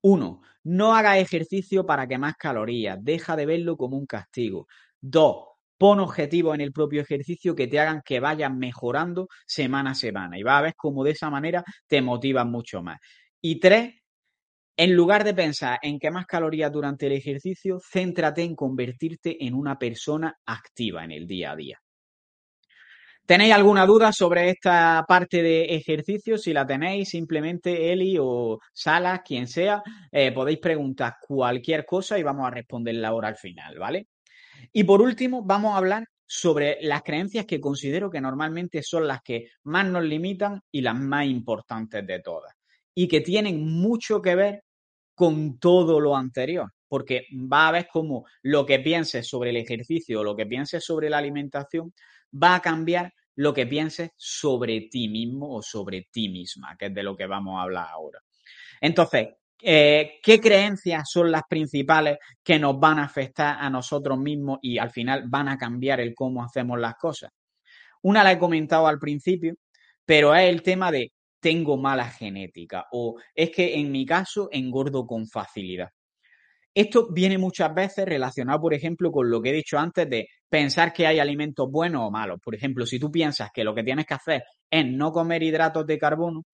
Uno, 0.03 0.43
no 0.65 0.95
hagas 0.95 1.19
ejercicio 1.19 1.87
para 1.87 2.07
quemar 2.07 2.37
calorías, 2.37 2.99
deja 3.03 3.35
de 3.35 3.47
verlo 3.47 3.77
como 3.77 3.97
un 3.97 4.07
castigo. 4.07 4.67
Dos, 5.01 5.56
Pon 5.79 6.01
objetivos 6.01 6.55
en 6.55 6.63
el 6.63 6.73
propio 6.73 7.03
ejercicio 7.03 7.55
que 7.55 7.67
te 7.67 7.79
hagan 7.79 8.03
que 8.05 8.21
vayas 8.21 8.53
mejorando 8.55 9.29
semana 9.47 9.91
a 9.91 9.95
semana 9.95 10.39
y 10.39 10.43
vas 10.43 10.59
a 10.59 10.63
ver 10.63 10.75
cómo 10.77 11.05
de 11.05 11.11
esa 11.13 11.31
manera 11.31 11.65
te 11.87 12.01
motivas 12.01 12.47
mucho 12.47 12.83
más. 12.83 12.99
Y 13.41 13.61
tres, 13.61 13.95
en 14.77 14.95
lugar 14.95 15.25
de 15.25 15.35
pensar 15.35 15.79
en 15.83 15.99
quemar 15.99 16.27
calorías 16.27 16.73
durante 16.73 17.07
el 17.07 17.13
ejercicio, 17.13 17.79
céntrate 17.81 18.43
en 18.43 18.55
convertirte 18.55 19.45
en 19.47 19.55
una 19.55 19.79
persona 19.79 20.35
activa 20.47 21.05
en 21.05 21.13
el 21.13 21.27
día 21.27 21.53
a 21.53 21.57
día. 21.57 21.81
¿Tenéis 23.27 23.55
alguna 23.55 23.85
duda 23.87 24.13
sobre 24.13 24.51
esta 24.51 25.05
parte 25.07 25.43
de 25.43 25.65
ejercicio? 25.75 26.39
Si 26.39 26.53
la 26.53 26.65
tenéis, 26.65 27.09
simplemente 27.09 27.93
Eli 27.93 28.17
o 28.21 28.61
Salas, 28.73 29.23
quien 29.25 29.49
sea, 29.49 29.83
eh, 30.13 30.31
podéis 30.31 30.59
preguntar 30.59 31.15
cualquier 31.21 31.85
cosa 31.85 32.19
y 32.19 32.23
vamos 32.23 32.47
a 32.47 32.51
responderla 32.51 33.09
ahora 33.09 33.29
al 33.29 33.37
final, 33.37 33.79
¿vale? 33.81 34.07
Y 34.73 34.85
por 34.85 35.01
último, 35.03 35.43
vamos 35.43 35.75
a 35.75 35.79
hablar 35.79 36.07
sobre 36.27 36.79
las 36.83 37.03
creencias 37.03 37.47
que 37.47 37.61
considero 37.61 38.11
que 38.11 38.21
normalmente 38.21 38.83
son 38.83 39.07
las 39.07 39.23
que 39.23 39.49
más 39.65 39.87
nos 39.87 40.05
limitan 40.05 40.61
y 40.73 40.81
las 40.81 40.97
más 40.97 41.27
importantes 41.27 42.07
de 42.07 42.21
todas. 42.21 42.53
Y 42.95 43.09
que 43.09 43.21
tienen 43.21 43.65
mucho 43.65 44.21
que 44.21 44.35
ver 44.35 44.65
con 45.15 45.59
todo 45.59 46.01
lo 46.01 46.17
anterior. 46.17 46.73
Porque 46.89 47.27
va 47.33 47.69
a 47.69 47.73
ver 47.73 47.89
cómo 47.93 48.27
lo 48.43 48.65
que 48.65 48.79
pienses 48.79 49.27
sobre 49.27 49.51
el 49.51 49.57
ejercicio 49.57 50.21
o 50.21 50.25
lo 50.25 50.37
que 50.37 50.47
pienses 50.47 50.85
sobre 50.85 51.11
la 51.11 51.19
alimentación 51.19 51.93
va 52.33 52.57
a 52.57 52.63
cambiar 52.63 53.13
lo 53.35 53.53
que 53.53 53.67
pienses 53.67 54.11
sobre 54.17 54.83
ti 54.83 55.09
mismo 55.09 55.57
o 55.57 55.63
sobre 55.63 56.09
ti 56.11 56.29
misma, 56.29 56.77
que 56.79 56.87
es 56.87 56.95
de 56.95 57.03
lo 57.03 57.17
que 57.17 57.27
vamos 57.27 57.59
a 57.59 57.63
hablar 57.63 57.89
ahora. 57.91 58.21
Entonces, 58.81 59.29
eh, 59.63 60.19
qué 60.23 60.41
creencias 60.41 61.11
son 61.11 61.31
las 61.31 61.43
principales 61.49 62.19
que 62.43 62.59
nos 62.59 62.79
van 62.79 62.99
a 62.99 63.05
afectar 63.05 63.57
a 63.59 63.71
nosotros 63.71 64.19
mismos 64.19 64.59
y 64.63 64.79
al 64.79 64.91
final 64.91 65.25
van 65.29 65.49
a 65.49 65.57
cambiar 65.57 66.01
el 66.01 66.15
cómo 66.15 66.45
hacemos 66.45 66.79
las 66.79 66.95
cosas. 66.97 67.31
Una 68.03 68.23
la 68.23 68.33
he 68.33 68.39
comentado 68.39 68.87
al 68.87 68.99
principio, 68.99 69.55
pero 70.05 70.35
es 70.35 70.49
el 70.49 70.63
tema 70.63 70.93
de 70.93 71.13
tengo 71.41 71.77
mala 71.77 72.07
genética 72.09 72.87
o 72.93 73.17
es 73.35 73.51
que 73.51 73.75
en 73.75 73.91
mi 73.91 74.05
caso 74.05 74.49
engordo 74.51 75.07
con 75.07 75.27
facilidad. 75.27 75.91
Esto 76.75 77.09
viene 77.11 77.39
muchas 77.39 77.75
veces 77.75 78.05
relacionado, 78.05 78.61
por 78.61 78.75
ejemplo, 78.75 79.11
con 79.11 79.31
lo 79.31 79.41
que 79.41 79.49
he 79.49 79.55
dicho 79.55 79.79
antes 79.79 80.11
de 80.11 80.29
pensar 80.49 80.93
que 80.93 81.07
hay 81.07 81.19
alimentos 81.19 81.71
buenos 81.71 82.03
o 82.03 82.11
malos. 82.11 82.39
Por 82.45 82.55
ejemplo, 82.55 82.85
si 82.85 82.99
tú 82.99 83.11
piensas 83.11 83.51
que 83.53 83.65
lo 83.65 83.75
que 83.75 83.83
tienes 83.83 84.05
que 84.05 84.13
hacer 84.13 84.43
es 84.71 84.85
no 84.87 85.11
comer 85.11 85.43
hidratos 85.43 85.87
de 85.87 85.97
carbono, 85.97 86.45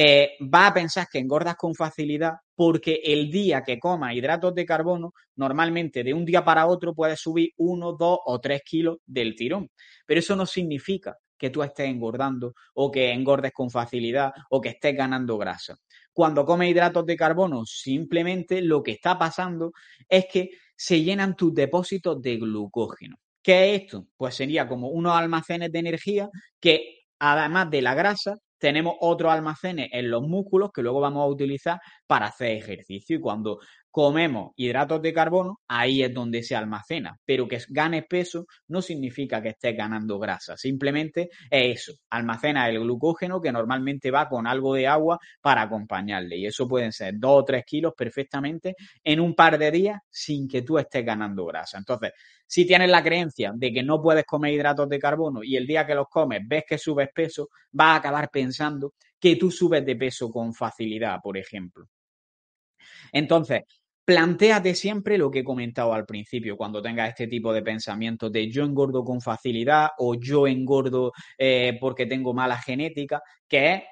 eh, 0.00 0.36
va 0.40 0.68
a 0.68 0.74
pensar 0.74 1.08
que 1.10 1.18
engordas 1.18 1.56
con 1.56 1.74
facilidad 1.74 2.34
porque 2.54 3.00
el 3.02 3.32
día 3.32 3.64
que 3.64 3.80
comas 3.80 4.14
hidratos 4.14 4.54
de 4.54 4.64
carbono, 4.64 5.12
normalmente 5.34 6.04
de 6.04 6.14
un 6.14 6.24
día 6.24 6.44
para 6.44 6.68
otro 6.68 6.94
puedes 6.94 7.18
subir 7.18 7.50
uno, 7.56 7.94
dos 7.94 8.20
o 8.24 8.38
tres 8.38 8.62
kilos 8.64 8.98
del 9.04 9.34
tirón. 9.34 9.68
Pero 10.06 10.20
eso 10.20 10.36
no 10.36 10.46
significa 10.46 11.16
que 11.36 11.50
tú 11.50 11.64
estés 11.64 11.88
engordando 11.88 12.54
o 12.74 12.92
que 12.92 13.10
engordes 13.10 13.50
con 13.52 13.70
facilidad 13.70 14.30
o 14.50 14.60
que 14.60 14.68
estés 14.68 14.94
ganando 14.94 15.36
grasa. 15.36 15.76
Cuando 16.12 16.44
comes 16.44 16.70
hidratos 16.70 17.04
de 17.04 17.16
carbono, 17.16 17.66
simplemente 17.66 18.62
lo 18.62 18.84
que 18.84 18.92
está 18.92 19.18
pasando 19.18 19.72
es 20.08 20.26
que 20.32 20.50
se 20.76 21.02
llenan 21.02 21.34
tus 21.34 21.52
depósitos 21.52 22.22
de 22.22 22.36
glucógeno. 22.36 23.16
¿Qué 23.42 23.74
es 23.74 23.82
esto? 23.82 24.06
Pues 24.16 24.36
sería 24.36 24.68
como 24.68 24.90
unos 24.90 25.16
almacenes 25.16 25.72
de 25.72 25.78
energía 25.80 26.28
que 26.60 27.00
además 27.18 27.68
de 27.68 27.82
la 27.82 27.94
grasa 27.94 28.36
tenemos 28.58 28.94
otros 29.00 29.32
almacenes 29.32 29.88
en 29.92 30.10
los 30.10 30.22
músculos 30.22 30.70
que 30.72 30.82
luego 30.82 31.00
vamos 31.00 31.22
a 31.22 31.26
utilizar 31.26 31.80
para 32.06 32.26
hacer 32.26 32.56
ejercicio. 32.56 33.16
Y 33.16 33.20
cuando 33.20 33.60
comemos 33.90 34.52
hidratos 34.56 35.02
de 35.02 35.12
carbono, 35.12 35.60
ahí 35.68 36.02
es 36.02 36.12
donde 36.12 36.42
se 36.42 36.54
almacena. 36.54 37.18
Pero 37.24 37.48
que 37.48 37.58
ganes 37.68 38.06
peso 38.06 38.46
no 38.68 38.82
significa 38.82 39.42
que 39.42 39.50
estés 39.50 39.76
ganando 39.76 40.18
grasa. 40.18 40.56
Simplemente 40.56 41.30
es 41.50 41.80
eso. 41.80 41.92
Almacena 42.10 42.68
el 42.68 42.80
glucógeno 42.80 43.40
que 43.40 43.52
normalmente 43.52 44.10
va 44.10 44.28
con 44.28 44.46
algo 44.46 44.74
de 44.74 44.86
agua 44.86 45.18
para 45.40 45.62
acompañarle. 45.62 46.36
Y 46.36 46.46
eso 46.46 46.68
pueden 46.68 46.92
ser 46.92 47.14
dos 47.18 47.42
o 47.42 47.44
tres 47.44 47.64
kilos 47.64 47.94
perfectamente 47.96 48.74
en 49.02 49.20
un 49.20 49.34
par 49.34 49.58
de 49.58 49.70
días 49.70 50.00
sin 50.10 50.48
que 50.48 50.62
tú 50.62 50.78
estés 50.78 51.04
ganando 51.04 51.46
grasa. 51.46 51.78
Entonces, 51.78 52.12
si 52.46 52.66
tienes 52.66 52.90
la 52.90 53.02
creencia 53.02 53.52
de 53.54 53.72
que 53.72 53.82
no 53.82 54.00
puedes 54.00 54.24
comer 54.24 54.54
hidratos 54.54 54.88
de 54.88 54.98
carbono 54.98 55.42
y 55.42 55.56
el 55.56 55.66
día 55.66 55.86
que 55.86 55.94
los 55.94 56.08
comes 56.08 56.40
ves 56.46 56.64
que 56.66 56.78
subes 56.78 57.10
peso, 57.14 57.48
vas 57.72 57.88
a 57.88 57.96
acabar 57.96 58.30
pensando 58.30 58.94
que 59.20 59.36
tú 59.36 59.50
subes 59.50 59.84
de 59.84 59.96
peso 59.96 60.30
con 60.30 60.54
facilidad, 60.54 61.20
por 61.22 61.36
ejemplo. 61.36 61.86
Entonces, 63.12 63.62
plantéate 64.04 64.74
siempre 64.74 65.18
lo 65.18 65.30
que 65.30 65.40
he 65.40 65.44
comentado 65.44 65.92
al 65.92 66.06
principio, 66.06 66.56
cuando 66.56 66.80
tengas 66.80 67.10
este 67.10 67.26
tipo 67.26 67.52
de 67.52 67.62
pensamientos 67.62 68.32
de 68.32 68.50
yo 68.50 68.64
engordo 68.64 69.04
con 69.04 69.20
facilidad 69.20 69.90
o 69.98 70.14
yo 70.14 70.46
engordo 70.46 71.12
eh, 71.36 71.76
porque 71.78 72.06
tengo 72.06 72.32
mala 72.32 72.56
genética, 72.56 73.20
que 73.46 73.74
es 73.74 73.82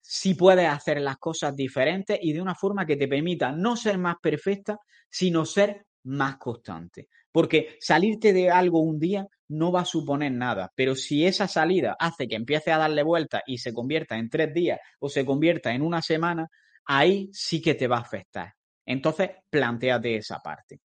si 0.00 0.34
puedes 0.34 0.68
hacer 0.68 1.00
las 1.00 1.16
cosas 1.18 1.54
diferentes 1.54 2.18
y 2.20 2.32
de 2.32 2.42
una 2.42 2.56
forma 2.56 2.84
que 2.84 2.96
te 2.96 3.06
permita 3.06 3.52
no 3.52 3.76
ser 3.76 3.98
más 3.98 4.16
perfecta, 4.20 4.78
sino 5.08 5.44
ser 5.44 5.86
más 6.04 6.38
constante. 6.38 7.06
Porque 7.30 7.76
salirte 7.80 8.32
de 8.32 8.50
algo 8.50 8.80
un 8.80 8.98
día 8.98 9.26
no 9.48 9.70
va 9.70 9.82
a 9.82 9.86
suponer 9.86 10.32
nada, 10.32 10.72
pero 10.74 10.96
si 10.96 11.24
esa 11.24 11.46
salida 11.46 11.96
hace 12.00 12.26
que 12.26 12.34
empiece 12.34 12.72
a 12.72 12.78
darle 12.78 13.04
vuelta 13.04 13.42
y 13.46 13.58
se 13.58 13.72
convierta 13.72 14.18
en 14.18 14.28
tres 14.28 14.52
días 14.52 14.80
o 14.98 15.08
se 15.08 15.24
convierta 15.24 15.72
en 15.72 15.82
una 15.82 16.02
semana, 16.02 16.48
ahí 16.86 17.28
sí 17.32 17.60
que 17.60 17.74
te 17.74 17.86
va 17.86 17.98
a 17.98 18.02
afectar. 18.02 18.52
Entonces, 18.84 19.30
planteate 19.50 20.16
esa 20.16 20.38
parte. 20.38 20.80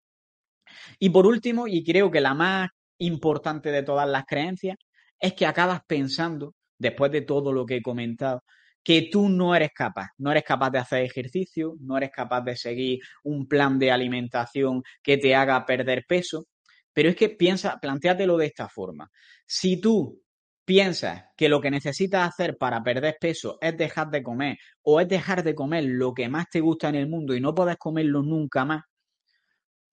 Y 0.99 1.09
por 1.09 1.25
último, 1.25 1.67
y 1.67 1.83
creo 1.83 2.11
que 2.11 2.21
la 2.21 2.33
más 2.33 2.69
importante 2.99 3.71
de 3.71 3.83
todas 3.83 4.07
las 4.07 4.25
creencias, 4.25 4.77
es 5.19 5.33
que 5.33 5.45
acabas 5.45 5.81
pensando, 5.87 6.53
después 6.77 7.11
de 7.11 7.21
todo 7.21 7.51
lo 7.51 7.65
que 7.65 7.77
he 7.77 7.81
comentado, 7.81 8.43
que 8.83 9.09
tú 9.11 9.27
no 9.27 9.53
eres 9.55 9.71
capaz, 9.73 10.09
no 10.17 10.31
eres 10.31 10.43
capaz 10.43 10.69
de 10.69 10.79
hacer 10.79 11.03
ejercicio, 11.03 11.75
no 11.79 11.97
eres 11.97 12.11
capaz 12.11 12.41
de 12.41 12.55
seguir 12.55 12.99
un 13.23 13.47
plan 13.47 13.77
de 13.77 13.91
alimentación 13.91 14.81
que 15.03 15.17
te 15.17 15.35
haga 15.35 15.65
perder 15.65 16.05
peso, 16.07 16.47
pero 16.93 17.09
es 17.09 17.15
que 17.15 17.29
piensa, 17.29 17.77
planteatelo 17.81 18.37
de 18.37 18.45
esta 18.45 18.69
forma. 18.69 19.09
Si 19.45 19.81
tú 19.81 20.21
piensas 20.67 21.23
que 21.37 21.47
lo 21.49 21.61
que 21.61 21.71
necesitas 21.71 22.27
hacer 22.27 22.57
para 22.57 22.83
perder 22.83 23.17
peso 23.21 23.57
es 23.61 23.77
dejar 23.77 24.09
de 24.11 24.21
comer 24.21 24.57
o 24.83 24.99
es 24.99 25.07
dejar 25.07 25.41
de 25.43 25.55
comer 25.55 25.85
lo 25.85 26.13
que 26.13 26.27
más 26.29 26.49
te 26.49 26.59
gusta 26.59 26.89
en 26.89 26.95
el 26.95 27.07
mundo 27.07 27.33
y 27.33 27.39
no 27.41 27.55
puedes 27.55 27.77
comerlo 27.77 28.21
nunca 28.21 28.65
más, 28.65 28.83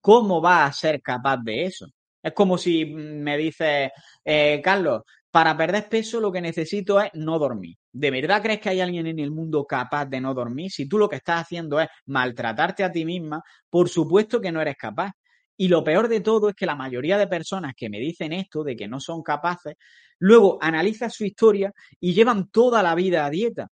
¿cómo 0.01 0.41
vas 0.41 0.69
a 0.69 0.73
ser 0.73 1.01
capaz 1.01 1.37
de 1.37 1.65
eso? 1.65 1.87
Es 2.21 2.33
como 2.33 2.57
si 2.57 2.85
me 2.85 3.37
dices, 3.37 3.91
eh, 4.23 4.61
Carlos, 4.63 5.03
para 5.31 5.55
perder 5.57 5.89
peso 5.89 6.19
lo 6.19 6.31
que 6.31 6.41
necesito 6.41 6.99
es 7.01 7.11
no 7.13 7.37
dormir. 7.39 7.75
¿De 7.91 8.09
verdad 8.11 8.41
crees 8.41 8.59
que 8.59 8.69
hay 8.69 8.81
alguien 8.81 9.05
en 9.07 9.19
el 9.19 9.31
mundo 9.31 9.65
capaz 9.65 10.05
de 10.05 10.21
no 10.21 10.33
dormir? 10.33 10.71
Si 10.71 10.87
tú 10.87 10.97
lo 10.97 11.09
que 11.09 11.17
estás 11.17 11.41
haciendo 11.41 11.79
es 11.79 11.87
maltratarte 12.05 12.83
a 12.83 12.91
ti 12.91 13.05
misma, 13.05 13.41
por 13.69 13.89
supuesto 13.89 14.41
que 14.41 14.51
no 14.51 14.61
eres 14.61 14.75
capaz. 14.77 15.11
Y 15.57 15.67
lo 15.69 15.83
peor 15.83 16.07
de 16.07 16.21
todo 16.21 16.49
es 16.49 16.55
que 16.55 16.65
la 16.65 16.75
mayoría 16.75 17.17
de 17.17 17.27
personas 17.27 17.73
que 17.75 17.89
me 17.89 17.99
dicen 17.99 18.33
esto, 18.33 18.63
de 18.63 18.75
que 18.75 18.87
no 18.87 18.99
son 18.99 19.23
capaces, 19.23 19.75
luego 20.19 20.57
analizan 20.61 21.11
su 21.11 21.25
historia 21.25 21.71
y 21.99 22.13
llevan 22.13 22.49
toda 22.49 22.83
la 22.83 22.95
vida 22.95 23.25
a 23.25 23.29
dieta. 23.29 23.67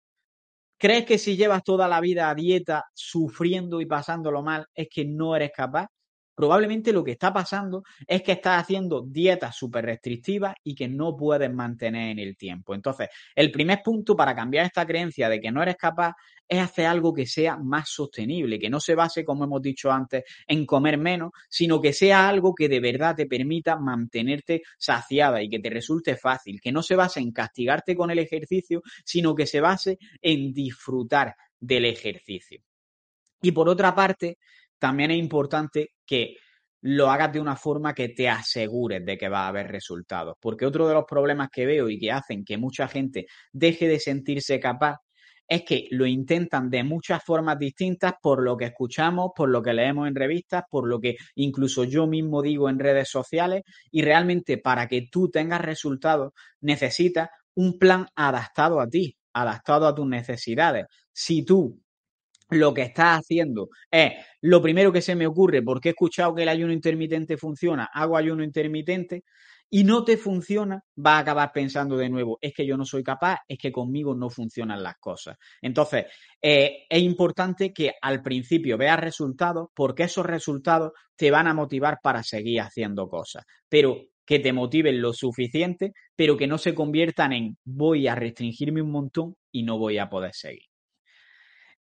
¿Crees 0.78 1.06
que 1.06 1.18
si 1.18 1.36
llevas 1.38 1.64
toda 1.64 1.88
la 1.88 2.02
vida 2.02 2.30
a 2.30 2.36
dieta 2.36 2.86
sufriendo 2.94 3.82
y 3.82 3.86
pasándolo 3.86 4.44
mal 4.44 4.66
es 4.74 4.88
que 4.90 5.06
no 5.06 5.36
eres 5.36 5.52
capaz? 5.56 5.88
Probablemente 6.40 6.94
lo 6.94 7.04
que 7.04 7.12
está 7.12 7.34
pasando 7.34 7.84
es 8.08 8.24
que 8.24 8.32
estás 8.32 8.62
haciendo 8.62 9.02
dietas 9.02 9.58
súper 9.58 9.84
restrictivas 9.84 10.56
y 10.64 10.74
que 10.74 10.88
no 10.88 11.18
puedes 11.18 11.54
mantener 11.54 12.12
en 12.12 12.20
el 12.20 12.38
tiempo. 12.38 12.74
Entonces, 12.74 13.10
el 13.36 13.52
primer 13.52 13.82
punto 13.84 14.16
para 14.16 14.34
cambiar 14.34 14.66
esta 14.66 14.88
creencia 14.88 15.28
de 15.28 15.42
que 15.42 15.52
no 15.52 15.62
eres 15.62 15.76
capaz 15.76 16.14
es 16.48 16.62
hacer 16.62 16.86
algo 16.86 17.14
que 17.14 17.26
sea 17.26 17.58
más 17.58 17.90
sostenible, 17.90 18.58
que 18.58 18.70
no 18.70 18.80
se 18.80 18.96
base, 18.96 19.26
como 19.26 19.44
hemos 19.44 19.62
dicho 19.62 19.92
antes, 19.92 20.24
en 20.48 20.66
comer 20.66 20.98
menos, 20.98 21.32
sino 21.50 21.82
que 21.82 21.92
sea 21.92 22.30
algo 22.30 22.56
que 22.56 22.70
de 22.70 22.80
verdad 22.80 23.18
te 23.18 23.26
permita 23.26 23.76
mantenerte 23.76 24.62
saciada 24.78 25.44
y 25.44 25.50
que 25.50 25.60
te 25.60 25.70
resulte 25.70 26.16
fácil, 26.16 26.62
que 26.62 26.72
no 26.72 26.82
se 26.82 26.96
base 26.96 27.20
en 27.20 27.34
castigarte 27.34 27.98
con 27.98 28.12
el 28.12 28.20
ejercicio, 28.20 28.82
sino 29.04 29.36
que 29.36 29.46
se 29.46 29.60
base 29.60 29.98
en 30.22 30.54
disfrutar 30.54 31.36
del 31.60 31.84
ejercicio. 31.84 32.62
Y 33.42 33.52
por 33.52 33.68
otra 33.68 33.94
parte, 33.94 34.38
también 34.80 35.12
es 35.12 35.18
importante 35.18 35.92
que 36.06 36.36
lo 36.82 37.10
hagas 37.10 37.34
de 37.34 37.42
una 37.42 37.56
forma 37.56 37.94
que 37.94 38.10
te 38.10 38.30
asegures 38.30 39.06
de 39.06 39.18
que 39.18 39.30
va 39.30 39.46
a 39.46 39.48
haber 39.50 39.68
resultados. 39.68 40.38
Porque 40.40 40.66
otro 40.66 40.88
de 40.88 40.94
los 40.94 41.06
problemas 41.06 41.50
que 41.52 41.66
veo 41.66 41.90
y 41.90 42.00
que 42.00 42.12
hacen 42.12 42.46
que 42.46 42.58
mucha 42.58 42.88
gente 42.88 43.28
deje 43.52 43.88
de 43.88 44.00
sentirse 44.00 44.60
capaz 44.60 44.98
es 45.50 45.64
que 45.64 45.88
lo 45.90 46.06
intentan 46.06 46.70
de 46.70 46.84
muchas 46.84 47.24
formas 47.24 47.58
distintas 47.58 48.14
por 48.22 48.44
lo 48.44 48.56
que 48.56 48.66
escuchamos, 48.66 49.32
por 49.36 49.50
lo 49.50 49.64
que 49.64 49.74
leemos 49.74 50.08
en 50.08 50.16
revistas, 50.16 50.64
por 50.70 50.88
lo 50.88 51.00
que 51.00 51.18
incluso 51.36 51.84
yo 51.84 52.06
mismo 52.06 52.44
digo 52.44 52.70
en 52.70 52.78
redes 52.78 53.10
sociales 53.10 53.64
y 53.92 54.04
realmente 54.04 54.60
para 54.60 54.88
que 54.88 55.08
tú 55.12 55.30
tengas 55.30 55.62
resultados 55.62 56.34
necesitas 56.62 57.30
un 57.56 57.80
plan 57.80 58.06
adaptado 58.16 58.80
a 58.80 58.88
ti, 58.88 59.18
adaptado 59.34 59.88
a 59.88 59.96
tus 59.96 60.08
necesidades. 60.08 60.86
Si 61.12 61.44
tú 61.44 61.82
lo 62.50 62.74
que 62.74 62.84
estás 62.84 63.20
haciendo 63.20 63.70
es 63.92 64.14
lo 64.42 64.62
primero 64.62 64.92
que 64.92 65.02
se 65.02 65.16
me 65.16 65.28
ocurre, 65.28 65.62
porque 65.62 65.90
he 65.90 65.92
escuchado 65.92 66.34
que 66.34 66.44
el 66.44 66.50
ayuno 66.50 66.74
intermitente 66.74 67.38
funciona, 67.38 67.90
hago 67.94 68.18
ayuno 68.18 68.44
intermitente 68.44 69.24
y 69.72 69.84
no 69.84 70.04
te 70.04 70.18
funciona, 70.18 70.84
vas 70.96 71.18
a 71.18 71.20
acabar 71.20 71.52
pensando 71.54 71.96
de 71.96 72.10
nuevo, 72.10 72.40
es 72.42 72.54
que 72.54 72.66
yo 72.66 72.76
no 72.76 72.86
soy 72.86 73.04
capaz, 73.04 73.40
es 73.48 73.60
que 73.60 73.72
conmigo 73.72 74.16
no 74.16 74.30
funcionan 74.30 74.82
las 74.82 74.98
cosas. 74.98 75.38
Entonces, 75.62 76.06
eh, 76.42 76.86
es 76.90 77.02
importante 77.02 77.72
que 77.72 77.94
al 78.02 78.24
principio 78.24 78.78
veas 78.78 79.00
resultados, 79.00 79.70
porque 79.76 80.04
esos 80.04 80.26
resultados 80.26 80.94
te 81.16 81.30
van 81.30 81.48
a 81.48 81.54
motivar 81.54 82.00
para 82.02 82.24
seguir 82.24 82.62
haciendo 82.62 83.08
cosas, 83.08 83.46
pero 83.68 84.02
que 84.26 84.40
te 84.40 84.54
motiven 84.54 85.02
lo 85.02 85.14
suficiente, 85.14 85.94
pero 86.16 86.38
que 86.38 86.48
no 86.48 86.58
se 86.58 86.74
conviertan 86.74 87.34
en 87.34 87.58
voy 87.64 88.08
a 88.08 88.16
restringirme 88.16 88.82
un 88.82 88.92
montón 88.92 89.36
y 89.52 89.64
no 89.64 89.78
voy 89.78 89.98
a 89.98 90.10
poder 90.10 90.34
seguir. 90.34 90.69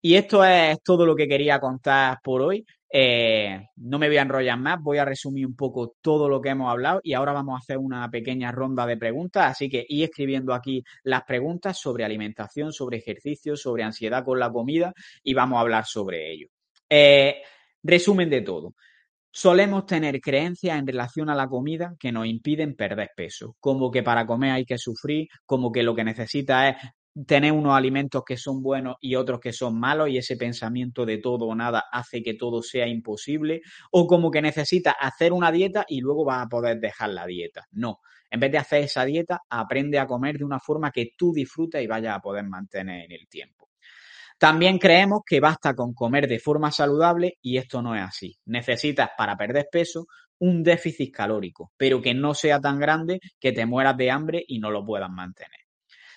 Y 0.01 0.15
esto 0.15 0.45
es 0.45 0.81
todo 0.83 1.05
lo 1.05 1.17
que 1.17 1.27
quería 1.27 1.59
contar 1.59 2.19
por 2.23 2.43
hoy. 2.43 2.65
Eh, 2.91 3.69
no 3.77 3.99
me 3.99 4.09
voy 4.09 4.17
a 4.17 4.23
enrollar 4.23 4.59
más, 4.59 4.81
voy 4.81 4.99
a 4.99 5.05
resumir 5.05 5.47
un 5.47 5.55
poco 5.55 5.97
todo 6.01 6.29
lo 6.29 6.41
que 6.41 6.51
hemos 6.51 6.71
hablado 6.71 7.01
y 7.03 7.13
ahora 7.13 7.33
vamos 7.33 7.55
a 7.55 7.59
hacer 7.59 7.77
una 7.77 8.11
pequeña 8.11 8.51
ronda 8.53 8.87
de 8.87 8.97
preguntas. 8.97 9.51
Así 9.51 9.69
que 9.69 9.85
ir 9.89 10.05
escribiendo 10.05 10.55
aquí 10.55 10.83
las 11.03 11.25
preguntas 11.25 11.79
sobre 11.79 12.05
alimentación, 12.05 12.73
sobre 12.73 12.99
ejercicio, 12.99 13.57
sobre 13.57 13.83
ansiedad 13.83 14.25
con 14.25 14.39
la 14.39 14.51
comida 14.51 14.93
y 15.23 15.35
vamos 15.35 15.59
a 15.59 15.61
hablar 15.61 15.85
sobre 15.85 16.33
ello. 16.33 16.49
Eh, 16.89 17.43
resumen 17.83 18.31
de 18.31 18.41
todo. 18.43 18.75
Solemos 19.31 19.85
tener 19.85 20.21
creencias 20.21 20.79
en 20.79 20.87
relación 20.87 21.29
a 21.29 21.35
la 21.35 21.47
comida 21.49 21.95
que 21.99 22.11
nos 22.11 22.27
impiden 22.27 22.75
perder 22.75 23.11
peso, 23.15 23.57
como 23.61 23.91
que 23.91 24.03
para 24.03 24.27
comer 24.27 24.53
hay 24.53 24.65
que 24.65 24.79
sufrir, 24.79 25.29
como 25.45 25.71
que 25.71 25.83
lo 25.83 25.95
que 25.95 26.03
necesita 26.03 26.71
es 26.71 26.77
tener 27.27 27.53
unos 27.53 27.77
alimentos 27.77 28.23
que 28.25 28.37
son 28.37 28.63
buenos 28.63 28.97
y 29.01 29.15
otros 29.15 29.41
que 29.41 29.53
son 29.53 29.79
malos 29.79 30.09
y 30.09 30.19
ese 30.19 30.37
pensamiento 30.37 31.05
de 31.05 31.19
todo 31.19 31.47
o 31.47 31.55
nada 31.55 31.85
hace 31.91 32.23
que 32.23 32.35
todo 32.35 32.63
sea 32.63 32.87
imposible 32.87 33.63
o 33.91 34.07
como 34.07 34.31
que 34.31 34.43
necesitas 34.43 34.95
hacer 35.01 35.33
una 35.33 35.51
dieta 35.51 35.85
y 35.89 36.01
luego 36.01 36.25
vas 36.25 36.47
a 36.47 36.49
poder 36.49 36.79
dejar 36.79 37.11
la 37.11 37.27
dieta. 37.27 37.67
No, 37.73 38.01
en 38.31 38.41
vez 38.41 38.53
de 38.53 38.59
hacer 38.59 38.85
esa 38.85 39.05
dieta, 39.05 39.41
aprende 39.49 39.99
a 39.99 40.07
comer 40.07 40.39
de 40.39 40.45
una 40.45 40.61
forma 40.61 40.91
que 40.91 41.13
tú 41.17 41.33
disfrutes 41.33 41.83
y 41.83 41.87
vayas 41.87 42.17
a 42.17 42.21
poder 42.21 42.45
mantener 42.45 43.05
en 43.05 43.13
el 43.13 43.29
tiempo. 43.29 43.71
También 44.39 44.79
creemos 44.79 45.23
que 45.27 45.41
basta 45.41 45.75
con 45.75 45.95
comer 45.95 46.29
de 46.29 46.39
forma 46.39 46.71
saludable 46.71 47.39
y 47.43 47.57
esto 47.57 47.83
no 47.83 47.97
es 47.97 48.03
así. 48.03 48.39
Necesitas 48.47 49.11
para 49.17 49.37
perder 49.37 49.69
peso 49.71 50.07
un 50.39 50.63
déficit 50.63 51.13
calórico, 51.13 51.73
pero 51.77 52.01
que 52.01 52.15
no 52.15 52.35
sea 52.35 52.61
tan 52.61 52.79
grande 52.79 53.19
que 53.41 53.51
te 53.51 53.67
mueras 53.67 53.97
de 53.97 54.13
hambre 54.13 54.45
y 54.47 54.61
no 54.61 54.71
lo 54.71 54.85
puedas 54.85 55.11
mantener. 55.11 55.59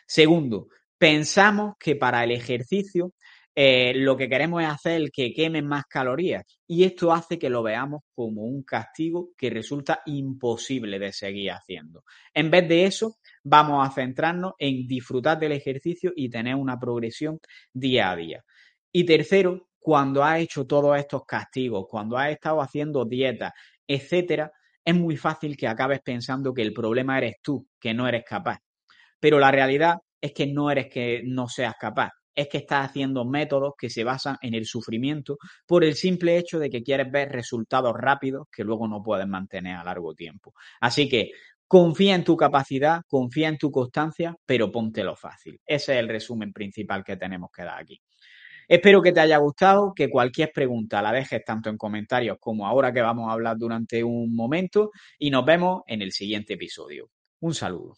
Segundo, 0.06 0.68
pensamos 1.02 1.74
que 1.80 1.96
para 1.96 2.24
el 2.24 2.30
ejercicio 2.30 3.14
eh, 3.56 3.92
lo 3.96 4.16
que 4.16 4.30
queremos 4.30 4.62
es 4.62 4.70
hacer 4.70 5.10
que 5.12 5.34
queme 5.34 5.64
más 5.64 5.86
calorías 5.86 6.44
y 6.68 6.84
esto 6.84 7.12
hace 7.12 7.40
que 7.40 7.50
lo 7.50 7.64
veamos 7.64 8.04
como 8.14 8.44
un 8.44 8.62
castigo 8.62 9.30
que 9.36 9.50
resulta 9.50 10.04
imposible 10.06 11.00
de 11.00 11.12
seguir 11.12 11.50
haciendo. 11.54 12.04
En 12.36 12.52
vez 12.52 12.70
de 12.70 12.86
eso, 12.86 13.16
vamos 13.44 13.84
a 13.84 13.92
centrarnos 13.92 14.54
en 14.60 14.86
disfrutar 14.86 15.40
del 15.40 15.54
ejercicio 15.54 16.14
y 16.16 16.30
tener 16.30 16.54
una 16.54 16.78
progresión 16.80 17.40
día 17.74 18.12
a 18.12 18.16
día. 18.16 18.44
Y 18.92 19.04
tercero, 19.04 19.70
cuando 19.80 20.24
has 20.24 20.40
hecho 20.40 20.68
todos 20.68 21.00
estos 21.00 21.26
castigos, 21.26 21.88
cuando 21.90 22.16
has 22.16 22.30
estado 22.30 22.62
haciendo 22.62 23.06
dietas, 23.06 23.54
etcétera, 23.88 24.52
es 24.86 24.94
muy 24.94 25.18
fácil 25.18 25.58
que 25.58 25.68
acabes 25.68 26.02
pensando 26.02 26.54
que 26.54 26.62
el 26.62 26.74
problema 26.74 27.18
eres 27.18 27.38
tú, 27.42 27.68
que 27.80 27.92
no 27.92 28.08
eres 28.08 28.24
capaz. 28.24 28.60
Pero 29.20 29.40
la 29.40 29.50
realidad 29.50 29.96
es 30.22 30.34
que 30.34 30.48
no 30.48 30.72
eres 30.72 30.88
que 30.88 31.24
no 31.26 31.48
seas 31.48 31.76
capaz, 31.80 32.12
es 32.36 32.48
que 32.48 32.60
estás 32.60 32.90
haciendo 32.90 33.26
métodos 33.26 33.74
que 33.78 33.90
se 33.90 34.04
basan 34.04 34.38
en 34.42 34.54
el 34.54 34.66
sufrimiento 34.66 35.38
por 35.66 35.84
el 35.84 35.96
simple 35.96 36.38
hecho 36.38 36.60
de 36.60 36.70
que 36.70 36.84
quieres 36.84 37.12
ver 37.12 37.32
resultados 37.32 37.94
rápidos 37.98 38.48
que 38.52 38.64
luego 38.64 38.88
no 38.88 39.04
puedes 39.04 39.28
mantener 39.28 39.76
a 39.76 39.84
largo 39.84 40.14
tiempo. 40.14 40.54
Así 40.80 41.10
que 41.10 41.32
confía 41.68 42.16
en 42.16 42.24
tu 42.24 42.38
capacidad, 42.38 43.02
confía 43.08 43.48
en 43.48 43.58
tu 43.58 43.72
constancia, 43.72 44.36
pero 44.46 44.72
póntelo 44.72 45.16
fácil. 45.16 45.60
Ese 45.66 45.94
es 45.94 46.00
el 46.00 46.08
resumen 46.08 46.54
principal 46.54 47.04
que 47.04 47.18
tenemos 47.18 47.50
que 47.52 47.64
dar 47.64 47.80
aquí. 47.80 48.02
Espero 48.68 49.02
que 49.02 49.12
te 49.12 49.20
haya 49.20 49.38
gustado, 49.38 49.94
que 49.94 50.10
cualquier 50.10 50.52
pregunta 50.54 51.02
la 51.02 51.12
dejes 51.12 51.44
tanto 51.44 51.70
en 51.70 51.78
comentarios 51.78 52.38
como 52.40 52.66
ahora 52.66 52.94
que 52.94 53.02
vamos 53.02 53.30
a 53.30 53.34
hablar 53.34 53.58
durante 53.58 54.02
un 54.04 54.34
momento 54.34 54.92
y 55.20 55.30
nos 55.30 55.44
vemos 55.44 55.82
en 55.88 56.02
el 56.02 56.14
siguiente 56.14 56.54
episodio. 56.54 57.10
Un 57.42 57.54
saludo. 57.54 57.98